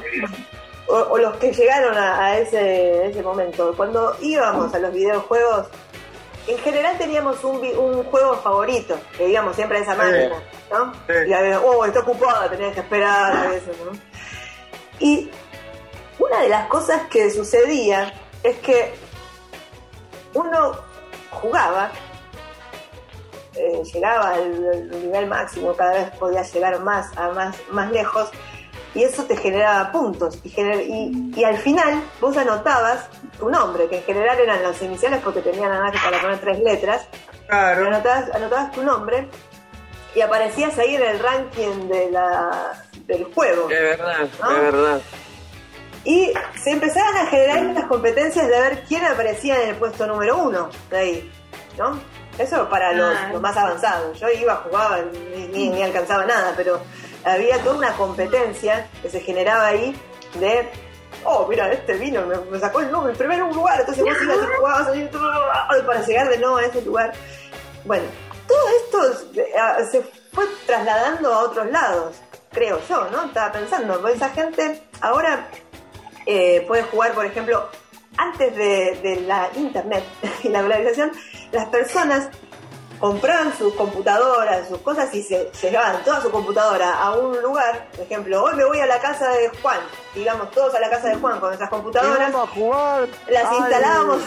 [0.87, 5.69] O, o los que llegaron a, a ese, ese momento, cuando íbamos a los videojuegos,
[6.47, 10.93] en general teníamos un, un juego favorito, que íbamos siempre a esa máquina, ¿no?
[11.27, 13.99] Y había, oh, está ocupada, tenías que esperar, a veces, ¿no?
[15.01, 15.31] Y
[16.19, 18.13] una de las cosas que sucedía
[18.43, 18.93] es que
[20.35, 20.77] uno
[21.31, 21.91] jugaba,
[23.57, 28.31] eh, llegaba al, al nivel máximo, cada vez podía llegar más, a más, más lejos,
[28.95, 30.39] y eso te generaba puntos.
[30.45, 34.81] Y, gener- y, y al final vos anotabas tu nombre, que en general eran las
[34.83, 37.07] iniciales porque tenían nada más que para poner tres letras.
[37.89, 39.29] Anotabas, anotabas tu nombre
[40.15, 43.69] y aparecías ahí en el ranking de la, del juego.
[43.69, 44.51] Es verdad, ¿no?
[44.51, 45.01] es verdad.
[46.05, 46.33] Y
[46.63, 50.69] se empezaron a generar las competencias de ver quién aparecía en el puesto número uno
[50.91, 51.33] de ahí,
[51.79, 51.99] ¿no?
[52.39, 53.29] Eso para los, Ah.
[53.33, 54.19] los más avanzados.
[54.19, 56.81] Yo iba, jugaba, ni, ni- ni alcanzaba nada, pero
[57.25, 59.97] había toda una competencia que se generaba ahí
[60.35, 60.69] de,
[61.25, 64.37] oh, mira, este vino, me, me sacó el, número, el primer lugar, entonces vos ibas
[64.37, 67.13] y jugabas todo, para llegar de nuevo a ese lugar.
[67.85, 68.05] Bueno,
[68.49, 68.69] todo
[69.13, 69.29] esto
[69.91, 72.17] se fue trasladando a otros lados,
[72.53, 73.25] creo yo, ¿no?
[73.27, 75.47] Estaba pensando, pues esa gente ahora
[76.27, 77.69] eh, puede jugar, por ejemplo,
[78.17, 80.05] antes de, de la internet
[80.43, 81.13] y la globalización,
[81.53, 82.29] las personas
[82.99, 87.89] compraban sus computadoras, sus cosas y se, se llevaban toda su computadora a un lugar,
[87.91, 89.79] por ejemplo, hoy me voy a la casa de Juan,
[90.15, 93.57] digamos todos a la casa de Juan con esas computadoras, vamos a jugar las al
[93.59, 94.23] instalábamos,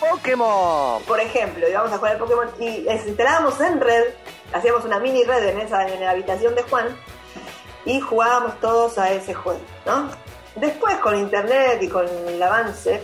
[0.00, 1.02] Pokémon.
[1.04, 4.04] por ejemplo, íbamos a jugar al Pokémon y las instalábamos en red,
[4.52, 6.96] hacíamos una mini red en esa en la habitación de Juan
[7.84, 10.08] y jugábamos todos a ese juego, ¿no?
[10.60, 13.02] Después con internet y con el avance,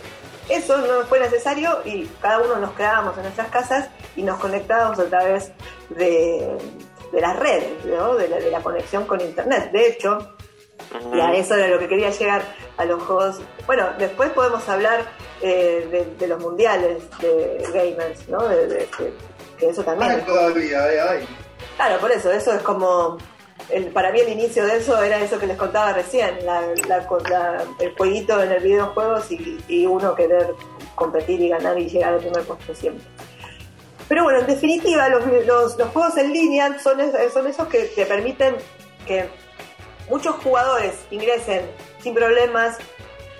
[0.49, 4.99] eso no fue necesario y cada uno nos quedábamos en nuestras casas y nos conectábamos
[4.99, 5.51] a través
[5.89, 6.57] de,
[7.11, 8.15] de las redes, ¿no?
[8.15, 9.71] de, la, de la conexión con internet.
[9.71, 10.31] De hecho,
[11.13, 12.43] y a eso era lo que quería llegar
[12.77, 13.39] a los juegos.
[13.65, 15.03] Bueno, después podemos hablar
[15.41, 18.47] eh, de, de los mundiales de gamers, ¿no?
[18.47, 18.87] De,
[19.57, 20.11] que eso también.
[20.11, 21.27] Ay, es como- todavía, eh, ay.
[21.77, 23.17] Claro, por eso, eso es como.
[23.69, 26.61] El, para mí el inicio de eso era eso que les contaba recién, la,
[27.79, 30.53] el jueguito en el videojuegos y, uno querer
[30.93, 33.03] competir y ganar y llegar al primer puesto siempre.
[34.07, 36.99] Pero bueno, en definitiva, los, los- los juegos en línea son,
[37.33, 38.55] son esos que te permiten
[39.07, 39.27] que
[40.09, 41.65] muchos jugadores ingresen
[42.01, 42.77] sin problemas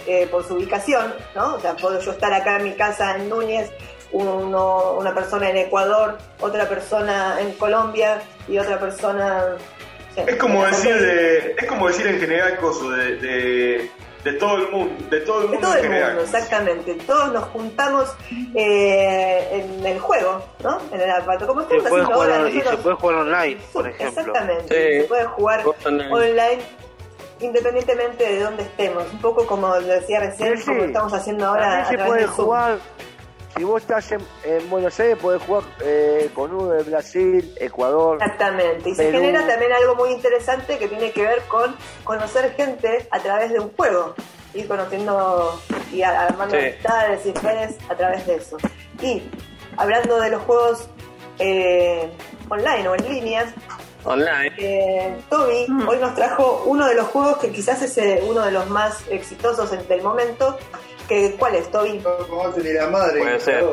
[0.08, 1.56] eh, por su ubicación, ¿no?
[1.56, 3.70] O sea, puedo yo estar acá en mi casa en Núñez,
[4.12, 9.56] uno- una persona en Ecuador, otra persona en Colombia y otra persona...
[10.16, 13.92] Es como decir de, es como decir en general coso de, de,
[14.24, 16.10] de todo el mundo, de todo el De mundo todo en el general.
[16.16, 16.94] mundo, exactamente.
[17.06, 18.14] Todos nos juntamos
[18.56, 20.80] eh, en el juego, ¿no?
[20.92, 21.48] En el aparato.
[21.48, 22.82] Como estamos haciendo jugar, ahora on- y se nosotros.
[22.84, 24.08] puede jugar online, por ejemplo.
[24.22, 25.02] Exactamente.
[25.02, 26.12] Se puede jugar online.
[26.14, 26.62] online.
[27.42, 29.04] independientemente de dónde estemos.
[29.12, 31.84] Un poco como decía recién, Sí, como estamos haciendo ahora.
[31.84, 32.78] También se puede de jugar,
[33.56, 38.18] si vos estás en, en Buenos Aires, podés jugar eh, con uno de Brasil, Ecuador.
[38.22, 43.08] Exactamente, y se genera también algo muy interesante que tiene que ver con conocer gente
[43.12, 44.14] a través de un juego,
[44.54, 45.60] ir conociendo
[45.94, 46.66] y a- armando Sí.
[46.66, 48.58] amistades y redes a través de eso.
[49.02, 49.24] Y
[49.78, 50.90] hablando de los juegos
[51.40, 52.10] eh,
[52.50, 53.54] online o en línea,
[54.06, 54.54] Online.
[54.58, 58.52] eh, Toby hoy nos trajo uno de los juegos que quizás es eh, uno de
[58.52, 60.58] los más exitosos en- del momento.
[61.08, 62.02] Que, ¿Cuál es, Toby?
[62.74, 63.20] la madre.
[63.20, 63.64] Puede ser.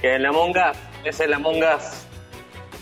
[0.00, 2.06] Que el Among Us es el Among Us.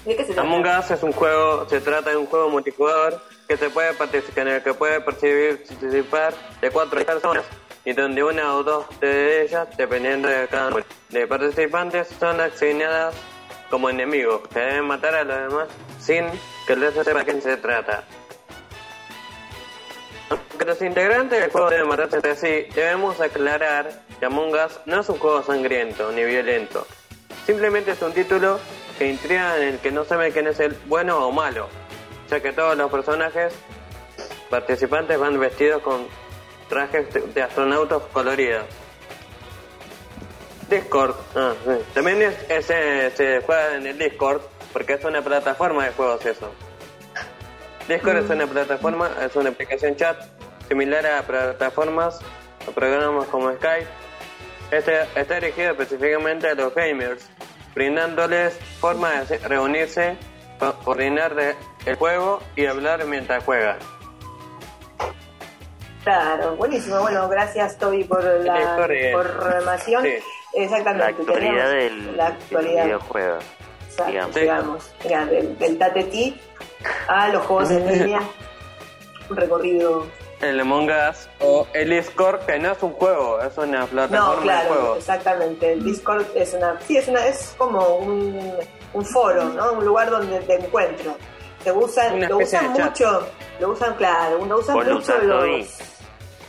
[0.05, 0.43] ¿De qué se trata?
[0.43, 4.49] Among Us es un juego, se trata de un juego multijugador que se puede participar,
[4.49, 7.45] en el que puede percibir, participar de cuatro personas
[7.87, 13.15] y donde una o dos de ellas, dependiendo de cada número de participantes, son asignadas
[13.71, 15.69] como enemigos que deben matar a los demás
[16.01, 16.27] sin
[16.67, 18.03] que les sepa quién se trata.
[20.31, 25.01] Aunque los integrantes del juego deben matarse entre sí, debemos aclarar que Among Us no
[25.01, 26.87] es un juego sangriento ni violento.
[27.47, 28.59] Simplemente es un título
[28.99, 31.69] que intriga en el que no sabe quién es el bueno o malo,
[32.31, 33.53] ya que todos los personajes
[34.51, 36.09] participantes van vestidos con
[36.69, 38.65] trajes de- de astronautas coloridos.
[40.69, 41.53] Discord, ah,
[41.95, 44.41] también es, se juega en el Discord
[44.73, 46.51] porque es una plataforma de juegos eso.
[47.89, 50.17] Discord es una plataforma, es una aplicación chat
[50.69, 52.19] similar a plataformas
[52.67, 53.87] o programas como Skype.
[54.73, 57.29] Este está dirigido específicamente a los gamers,
[57.75, 60.17] brindándoles forma de reunirse,
[60.59, 61.35] co- coordinar
[61.85, 63.79] el juego y hablar mientras juegan.
[66.03, 67.01] Claro, buenísimo.
[67.01, 70.05] Bueno, gracias Toby por la información.
[70.05, 70.15] Sí.
[70.55, 71.05] Exactamente.
[71.05, 73.39] La actualidad del, la del videojuego.
[73.89, 74.37] Exacto, digamos.
[74.37, 74.95] llegamos.
[75.05, 76.41] Mira, del, del Tatetí
[77.09, 78.21] a los juegos en línea.
[79.29, 80.07] Un recorrido.
[80.41, 84.37] El Among Us o el Discord, que no es un juego, es una plataforma No,
[84.37, 85.73] de claro, exactamente.
[85.73, 88.53] El Discord es una, sí, es una, es como un,
[88.93, 89.73] un foro, ¿no?
[89.73, 91.17] Un lugar donde te encuentro.
[91.65, 92.87] Se usan, Una lo usan de chat.
[92.91, 93.27] mucho,
[93.61, 95.41] lo usan, claro, lo usan ¿Vos lo mucho usás, los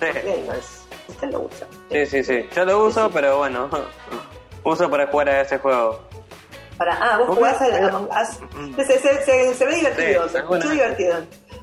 [0.02, 0.86] gamers.
[1.08, 1.68] Usted lo usa.
[1.90, 2.50] Sí, sí, sí.
[2.54, 3.70] Yo lo uso, pero bueno,
[4.66, 6.02] uso para jugar a ese juego.
[6.78, 7.64] Para, ah, vos ¿Vos jugás qué?
[7.66, 8.76] al Among Us.
[8.86, 11.18] Se, se, se, se ve divertido, Sí, divertido.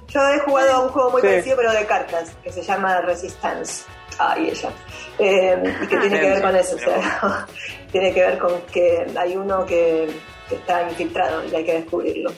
[0.09, 1.27] Yo he jugado a un juego muy Sí.
[1.29, 3.85] parecido, pero de cartas, que se llama Resistance.
[4.19, 4.71] Ay, ella.
[5.19, 7.47] Eh, y que tiene que ver con eso, o sea,
[7.93, 10.09] tiene que ver con que hay uno que,
[10.49, 12.33] que está infiltrado y hay que descubrirlo.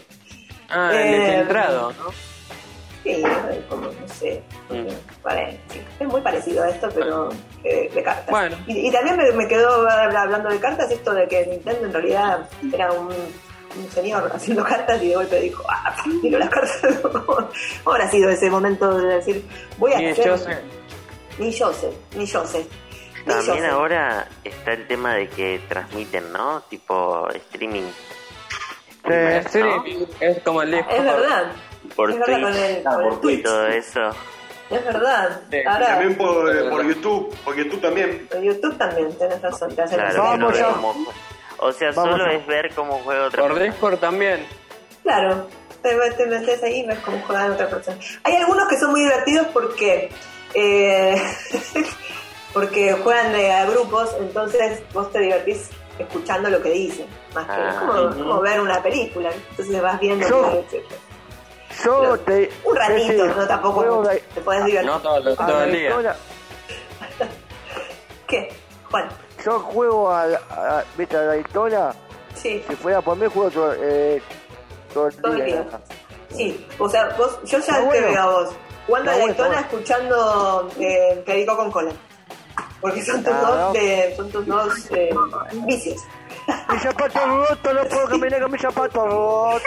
[0.70, 2.26] Ah, el Eh, infiltrado, ¿no?
[3.14, 3.22] Sí,
[3.68, 4.42] como, no sé,
[5.22, 7.28] Vale, sí, es muy parecido a esto, pero
[7.62, 8.30] eh, de cartas.
[8.30, 8.57] Bueno.
[8.66, 11.92] Y, y también me, me quedó habla- hablando de cartas esto de que Nintendo en
[11.92, 16.80] realidad era un, un señor haciendo cartas y de golpe dijo, ah, tiro las cartas.
[17.02, 17.48] ¿Cómo
[17.92, 19.44] habrá sido ese momento de decir,
[19.78, 20.38] voy a Ni hacer...
[20.38, 20.59] sé.
[21.38, 22.66] Ni yo sé, ni yo sé.
[23.26, 26.62] Ni También ahora está el tema de que transmiten, ¿no?
[26.62, 27.82] Tipo streaming.
[29.50, 29.61] Sí,
[30.20, 30.90] es como el disco.
[30.90, 31.52] Es verdad,
[31.97, 33.42] Por es verdad Twitch, con el, ah, por Twitch.
[33.42, 34.01] todo eso.
[34.70, 35.40] Es verdad.
[35.66, 38.28] Ahora, también por, por YouTube, por YouTube también.
[38.32, 39.74] en YouTube también, tenés razón.
[39.74, 40.68] Te hacen Claro, que no Vamos ya.
[40.70, 41.12] jue-
[41.59, 42.32] O sea, Vamos solo ya.
[42.36, 43.72] es ver cómo juega otra Por persona.
[43.72, 44.47] Discord también.
[45.03, 45.47] Claro,
[45.82, 47.97] te, te metes ahí y ves cómo juegan otra persona.
[48.24, 50.11] Hay algunos que son muy divertidos porque
[50.55, 51.22] eh,
[52.53, 57.53] porque juegan de a grupos, entonces vos te divertís escuchando lo que dicen, más que
[57.53, 58.18] Ah, es como, ujú.
[58.18, 59.30] como ver una película.
[59.51, 60.64] Entonces vas viendo Yo-
[61.85, 62.51] Yo te.
[62.64, 64.91] un ratito, no tampoco de- te puedes divertir.
[64.91, 66.16] No todo, lo- todo el día.
[68.27, 68.49] ¿Qué?
[68.91, 69.09] Juan.
[69.45, 71.93] Yo juego a, a, ¿viste, a Daytona.
[72.35, 72.64] Sí.
[72.68, 74.20] Si fuera por mí, juego todo, eh,
[74.93, 75.62] todo el Todo el día.
[75.62, 75.81] día.
[76.31, 78.09] Sí, o sea, vos, yo ya Está te bueno.
[78.09, 78.51] veo a vos
[78.87, 81.93] jugando a Está bueno, Daytona está escuchando eh, Perico con cola.
[82.81, 83.57] Porque son tus Claro.
[83.57, 85.14] dos, de, son tus dos eh,
[85.66, 86.03] vicios.
[86.72, 89.62] Mis zapatos rotos, no puedo caminar con mis zapatos rotos.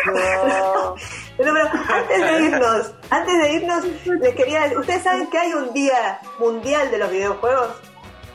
[1.38, 5.54] Pero, pero antes de irnos, antes de irnos, les quería decir, ¿ustedes saben que hay
[5.54, 7.68] un día mundial de los videojuegos?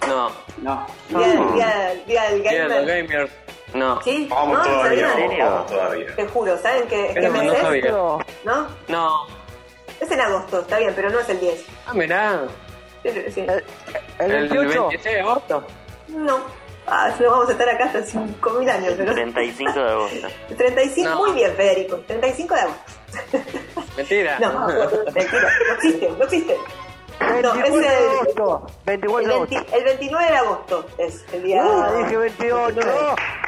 [0.09, 0.31] No.
[0.59, 0.87] No.
[1.09, 3.03] Día, día, día del Día de los gamer.
[3.09, 3.31] gamers.
[3.75, 4.01] No.
[4.03, 4.27] ¿Sí?
[4.31, 4.65] Vamos ¿No?
[4.65, 6.15] todavía, vamos, vamos todavía.
[6.17, 7.93] Te juro, ¿saben qué, qué mes no es?
[8.45, 8.69] ¿No?
[8.89, 9.27] No.
[10.01, 11.65] Es en agosto, está bien, pero no es el 10.
[11.87, 12.41] Ah, mirá.
[13.03, 13.47] Sí, sí.
[14.19, 14.89] ¿El El 28?
[14.89, 15.67] 26 de agosto.
[16.09, 16.64] No.
[16.87, 19.15] Ah, no vamos a estar acá hasta 5.000 años, pero...
[19.15, 20.29] 35 de agosto.
[20.57, 21.17] 35, No.
[21.17, 21.97] muy bien, Federico.
[22.07, 22.93] 35 de agosto.
[23.97, 24.39] Mentira.
[24.39, 24.67] No,
[25.15, 26.57] mentira, no existe, no existe.
[27.21, 28.67] No, es 24 de el, agosto.
[28.85, 29.55] 24 el, de agosto.
[29.55, 31.65] 20 el 29 de agosto es el día.
[31.65, 32.81] Uh, dije 28.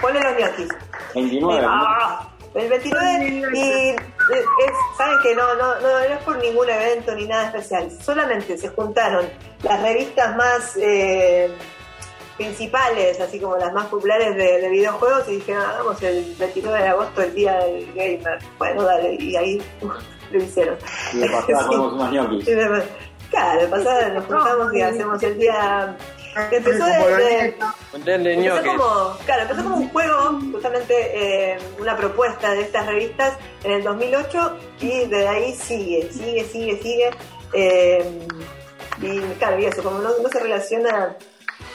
[0.01, 0.69] Ponle los ñoquis.
[1.15, 1.63] 29.
[1.63, 1.69] ¿no?
[1.69, 3.97] Ah, el 29 y eh,
[4.31, 7.91] es, saben que no, no, no, no es por ningún evento ni nada especial.
[8.03, 9.29] Solamente se juntaron
[9.63, 11.51] las revistas más eh,
[12.37, 16.89] principales, así como las más populares de, de videojuegos, y dijeron, hagamos el 29 de
[16.89, 18.39] agosto el día del gamer.
[18.59, 19.63] Bueno, dale, y ahí
[20.31, 20.77] lo hicieron.
[21.13, 21.67] Y de pasada Sí.
[21.67, 22.45] comemos unos ñoquis.
[23.31, 25.97] Claro, de pasada nos juntamos y hacemos el día.
[26.51, 27.57] Empezó desde.
[27.95, 30.95] Empezó como, claro, empezó como un juego, justamente
[31.55, 36.77] eh, una propuesta de estas revistas en el 2008 y de ahí sigue, sigue, sigue,
[36.83, 37.11] sigue.
[37.55, 38.27] eh,
[39.03, 41.17] y claro, y eso, como no, no se relaciona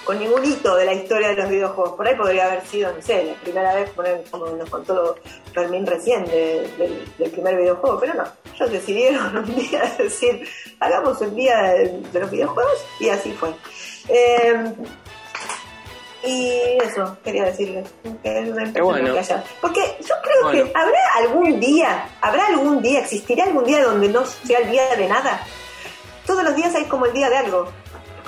[0.06, 1.94] con ningún hito de la historia de los videojuegos.
[1.96, 3.92] Por ahí podría haber sido, no sé, la primera vez,
[4.32, 5.16] como nos contó
[5.54, 8.24] Fermín recién, de- del, del primer videojuego, pero no.
[8.56, 10.48] Ellos decidieron un día decir,
[10.80, 13.50] hagamos un día de, de los videojuegos y así fue.
[14.10, 14.74] Eh,
[16.24, 16.52] y
[16.84, 17.90] eso, quería decirles.
[18.24, 19.16] Que bueno.
[19.60, 20.64] Porque yo creo Bueno.
[20.66, 24.96] que habrá algún día, habrá algún día, existirá algún día donde no sea el día
[24.96, 25.44] de nada.
[26.28, 27.68] Todos los días hay como el día de algo.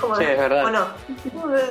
[0.03, 0.65] Es como, Sí, es verdad.
[0.65, 0.87] ¿O no?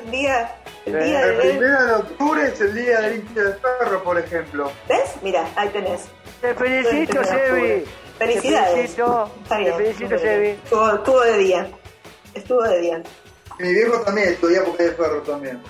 [0.05, 0.57] El día,
[0.87, 1.43] el día El de...
[1.43, 4.71] primero de octubre es el día del hincha del perro, por ejemplo.
[4.89, 5.15] ¿Ves?
[5.23, 6.07] Mira, ahí tenés.
[6.41, 7.85] Te felicito, Sebi.
[8.19, 8.71] Felicidades.
[8.71, 9.31] Te felicito.
[9.43, 10.49] Está Te felicito, Sebi.
[10.49, 11.69] Estuvo, estuvo de día.
[12.35, 13.03] Estuvo de día.
[13.59, 15.63] Mi viejo también estudia porque es de perro también.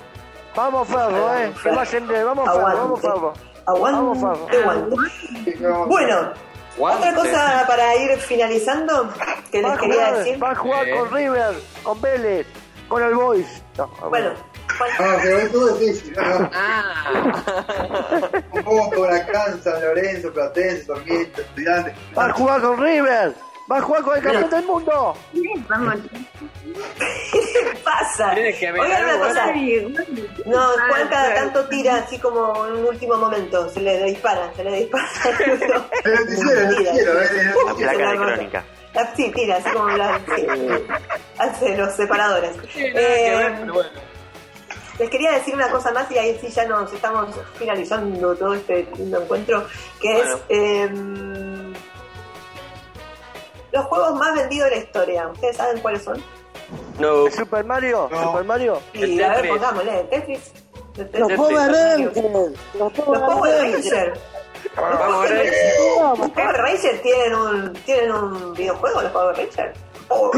[0.55, 1.53] Vamos, Ferro, eh.
[1.63, 2.23] ¿Qué más gente?
[2.25, 3.33] Vamos, Ferro, vamos, Ferro.
[3.67, 4.19] Aguante, Vamos,
[4.51, 4.61] Ferro.
[4.71, 4.97] aguante.
[5.87, 6.33] Bueno,
[6.79, 9.13] otra cosa para ir finalizando
[9.51, 10.43] que Va les quería jugar, decir.
[10.43, 10.91] va a jugar Eh.
[10.97, 12.47] con River, con Vélez,
[12.89, 13.63] con el Boys.
[13.79, 14.31] No, Bueno,
[14.99, 16.51] No, pero es todo difícil, ¿no?
[16.55, 18.31] Ah.
[18.53, 21.95] Un poco con Huracán, San Lorenzo, Platense, Sarmiento, Estudiantes.
[22.17, 23.35] va a jugar con River.
[23.71, 25.17] Va a jugar con el campeón del mundo.
[27.33, 28.35] ¿qué pasa?
[28.35, 29.47] Tiene que haber Oigan una cosa.
[30.47, 33.69] No, Ah, Juan cada tanto tira así como en un último momento.
[33.71, 35.09] Se le dispara, se le dispara.
[35.39, 37.55] El noticiero, el noticiero, ¿eh?
[37.67, 38.65] La placa de crónica.
[38.95, 40.47] Ah, Sí, tira, así como la, sí,
[41.39, 42.57] hace los separadores.
[42.77, 42.93] Eh,
[43.39, 43.89] ver, pero bueno.
[44.99, 48.87] Les quería decir una cosa más y ahí sí ya nos estamos finalizando todo este
[48.99, 49.67] lindo encuentro,
[50.01, 50.35] que Bueno.
[50.35, 51.52] es em,
[53.73, 55.29] los juegos más vendidos de la historia.
[55.29, 56.23] ¿Ustedes saben cuáles son?
[56.99, 57.31] No.
[57.31, 58.23] Super Mario, No.
[58.25, 58.81] Super Mario.
[58.93, 60.53] Y a ver, pongámosle, Tetris.
[61.15, 61.33] Los.
[61.33, 62.17] Power Rangers.
[62.79, 64.19] Los Power Rangers.
[64.77, 65.31] Los Power.
[65.31, 69.79] Rangers- los Power Rangers tienen un, tienen un videojuego, los Power Rangers.
[70.09, 70.31] Oh.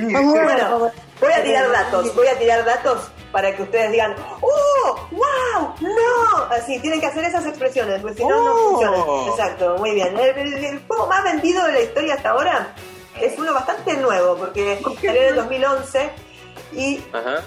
[0.00, 0.90] Bueno,
[1.20, 4.96] voy a tirar datos, voy a tirar datos para que ustedes digan, ¡Oh!
[5.10, 5.74] ¡Wow!
[5.80, 5.88] ¡No!
[6.50, 8.70] Así, tienen que hacer esas expresiones, porque si no, no Oh.
[8.70, 9.30] funciona.
[9.30, 10.18] Exacto, muy bien.
[10.18, 12.68] El, el- el juego más vendido de la historia hasta ahora
[13.20, 16.10] es uno bastante nuevo, porque salió en el 2011
[16.72, 17.42] y Ajá.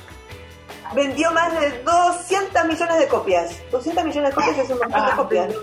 [0.94, 3.52] vendió más de 200 millones de copias.
[3.72, 5.54] 200 millones de copias es un montón de copias.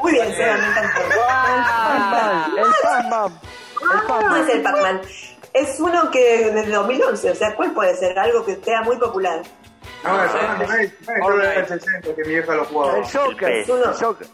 [0.00, 1.00] Muy bien, Seba, me encantó.
[2.56, 3.40] El Pac-Man.
[4.30, 4.98] No es el Pac-Man.
[4.98, 5.00] Pac-Man.
[5.52, 8.16] Es uno que desde 2011, o sea, ¿cuál puede ser?
[8.18, 9.42] Algo que sea muy popular.
[10.02, 12.98] No, eso no es, no es del 60 que mi vieja lo jugaba.
[12.98, 13.50] El Joker.
[13.50, 13.84] Es uno.
[13.84, 14.26] El Joker.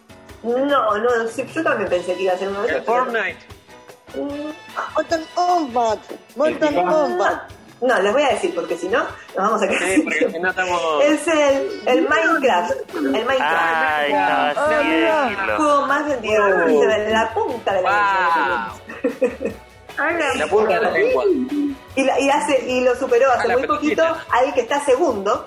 [0.43, 2.87] No, no, sí, yo también pensé que iba a ser uno de El esos.
[2.87, 3.39] Fortnite.
[4.95, 5.99] Mortal Kombat.
[6.37, 7.51] Mortal Kombat.
[7.83, 10.39] No, les voy a decir, porque si no, nos vamos a quedar Sí, porque si
[10.39, 10.81] no estamos.
[11.05, 12.73] Es el, el Minecraft.
[12.95, 13.39] El Minecraft.
[13.39, 18.73] Ay, así de el juego más vendido de la punta de la
[19.99, 20.07] Wow.
[20.37, 21.25] La punta de la lengua.
[21.97, 25.47] Y, la- y hace y lo superó hace muy poquito al que está segundo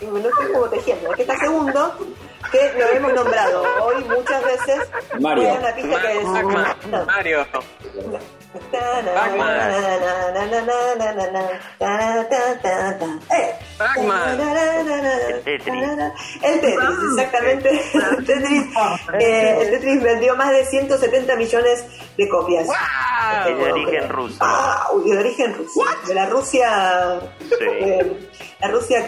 [0.00, 1.94] y no estoy como tejiendo el que está segundo
[2.50, 4.80] que lo hemos nombrado hoy muchas veces
[5.20, 5.54] Mario.
[5.54, 6.76] Una pista que es Pac-Man.
[6.90, 7.04] no.
[7.06, 7.46] Mario.
[13.30, 13.56] Eh.
[15.28, 15.72] El Tetris.
[16.42, 17.82] El Tetris, exactamente.
[17.94, 18.62] El Tetris,
[19.18, 21.86] eh, el Tetris vendió más de 170 millones
[22.16, 22.68] de copias.
[23.48, 24.36] Es de origen ruso.
[24.40, 25.80] Ah, de origen ruso.
[26.06, 27.20] De la Rusia.
[27.48, 27.56] Sí.
[27.60, 28.28] eh,
[28.60, 29.06] la Rusia.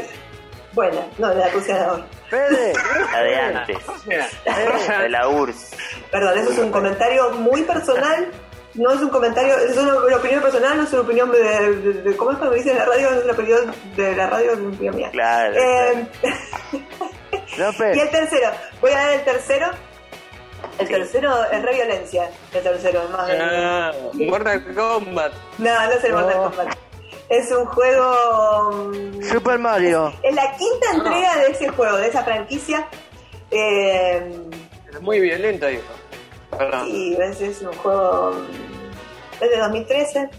[0.73, 2.07] Buena, no, de la Rusia de ahora.
[2.31, 2.73] Fede.
[3.13, 3.79] La de antes.
[4.07, 5.77] De la URSS.
[6.11, 8.33] Perdón, eso es un comentario muy personal.
[8.75, 11.93] No es un comentario, es una, una opinión personal, no es una opinión de, de-
[12.03, 13.11] de- ¿Cómo es cuando dice en la radio?
[13.11, 15.11] No es una opinión de la radio, es una opinión mía.
[15.13, 15.55] Claro.
[15.57, 16.07] Eh,
[17.59, 18.03] No, y Fede.
[18.03, 18.51] el tercero,
[18.81, 19.71] voy a dar el tercero.
[20.79, 22.31] El tercero es re violencia.
[22.53, 23.31] El tercero más.
[23.39, 25.33] Ah, Mortal Kombat.
[25.59, 26.43] No, no es el Mortal No.
[26.51, 26.77] Kombat.
[27.29, 28.91] Es un juego.
[28.93, 30.13] mm, Super Mario.
[30.23, 32.87] Es la quinta entrega de ese juego, de esa franquicia.
[33.51, 34.33] Eh,
[34.93, 35.83] Es muy violento, hijo.
[36.59, 36.89] Perdón.
[36.89, 38.33] y es, es un juego.
[38.33, 40.31] mm, Es de 2013.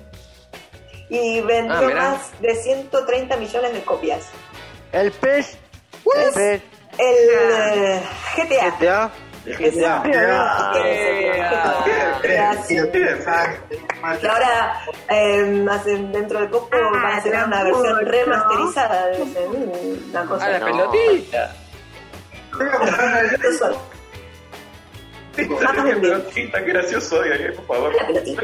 [1.10, 4.26] Y vendió Ah, más de 130 millones de copias.
[4.92, 5.58] El pez.
[6.16, 6.62] El Es pez.
[6.98, 8.00] el
[8.36, 8.72] GTA.
[8.78, 9.12] GTA.
[9.46, 10.04] GTA.
[14.22, 19.48] Y ahora, eh, hacen- dentro de poco, van a hacer una versión remasterizada de ese.
[19.48, 20.50] Una Ah, cosa.
[20.50, 20.66] la No.
[20.66, 21.56] pelotita.
[25.38, 27.96] Eso, Esta pelotita, qué gracioso, Daniel, por favor.
[27.96, 28.42] la pelotita.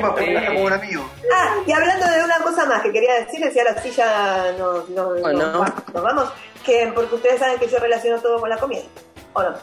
[0.00, 1.10] para ponerla como un amigo.
[1.34, 4.88] Ah, y hablando de una cosa más que quería decirles, y ahora sí ya nos,
[4.90, 5.58] nos, Oh, nos no.
[5.60, 6.32] va- nos vamos,
[6.64, 8.82] que porque ustedes saben que yo relaciono todo con la comida,
[9.32, 9.54] ¿o no?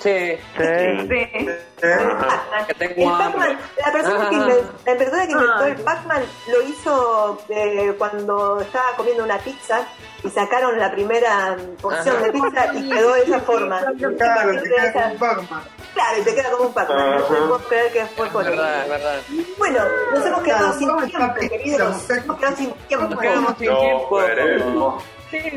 [0.00, 0.38] Sí.
[0.56, 1.46] Sí.
[1.80, 2.66] Pac-Man.
[2.66, 3.48] Que El tengo hambre.
[3.48, 8.60] Pac-Man, la persona que inventó, la persona que inventó el Pac-Man lo hizo eh, cuando
[8.60, 9.82] estaba comiendo una pizza
[10.22, 12.24] y sacaron la primera porción Ajá.
[12.26, 13.80] de pizza y quedó de esa forma.
[14.16, 15.62] Claro, Y te queda como un Pac-Man.
[15.94, 17.10] Claro, y te queda como un Pac-Man.
[17.18, 18.56] No puedo creer que fue por Es eso.
[18.56, 19.20] verdad, es verdad.
[19.58, 19.80] Bueno,
[20.14, 21.80] nos hemos quedado sin tiempo, queridos.
[22.08, 23.06] Nos hemos quedado sin tiempo.
[23.08, 25.02] Nos quedamos sin No, tiempo.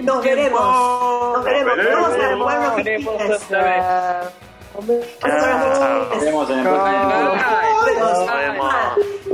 [0.04, 0.62] Nos veremos.
[0.62, 1.78] Nos veremos.
[1.78, 2.70] Vamos al pueblo
[6.10, 7.04] Nos vemos en el próximo.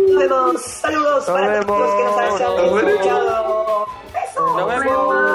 [0.07, 0.61] Nos vemos.
[0.61, 3.85] Saludos para todos los que nos han escuchado.
[4.13, 4.55] Besos.
[4.55, 5.28] Nos vemos.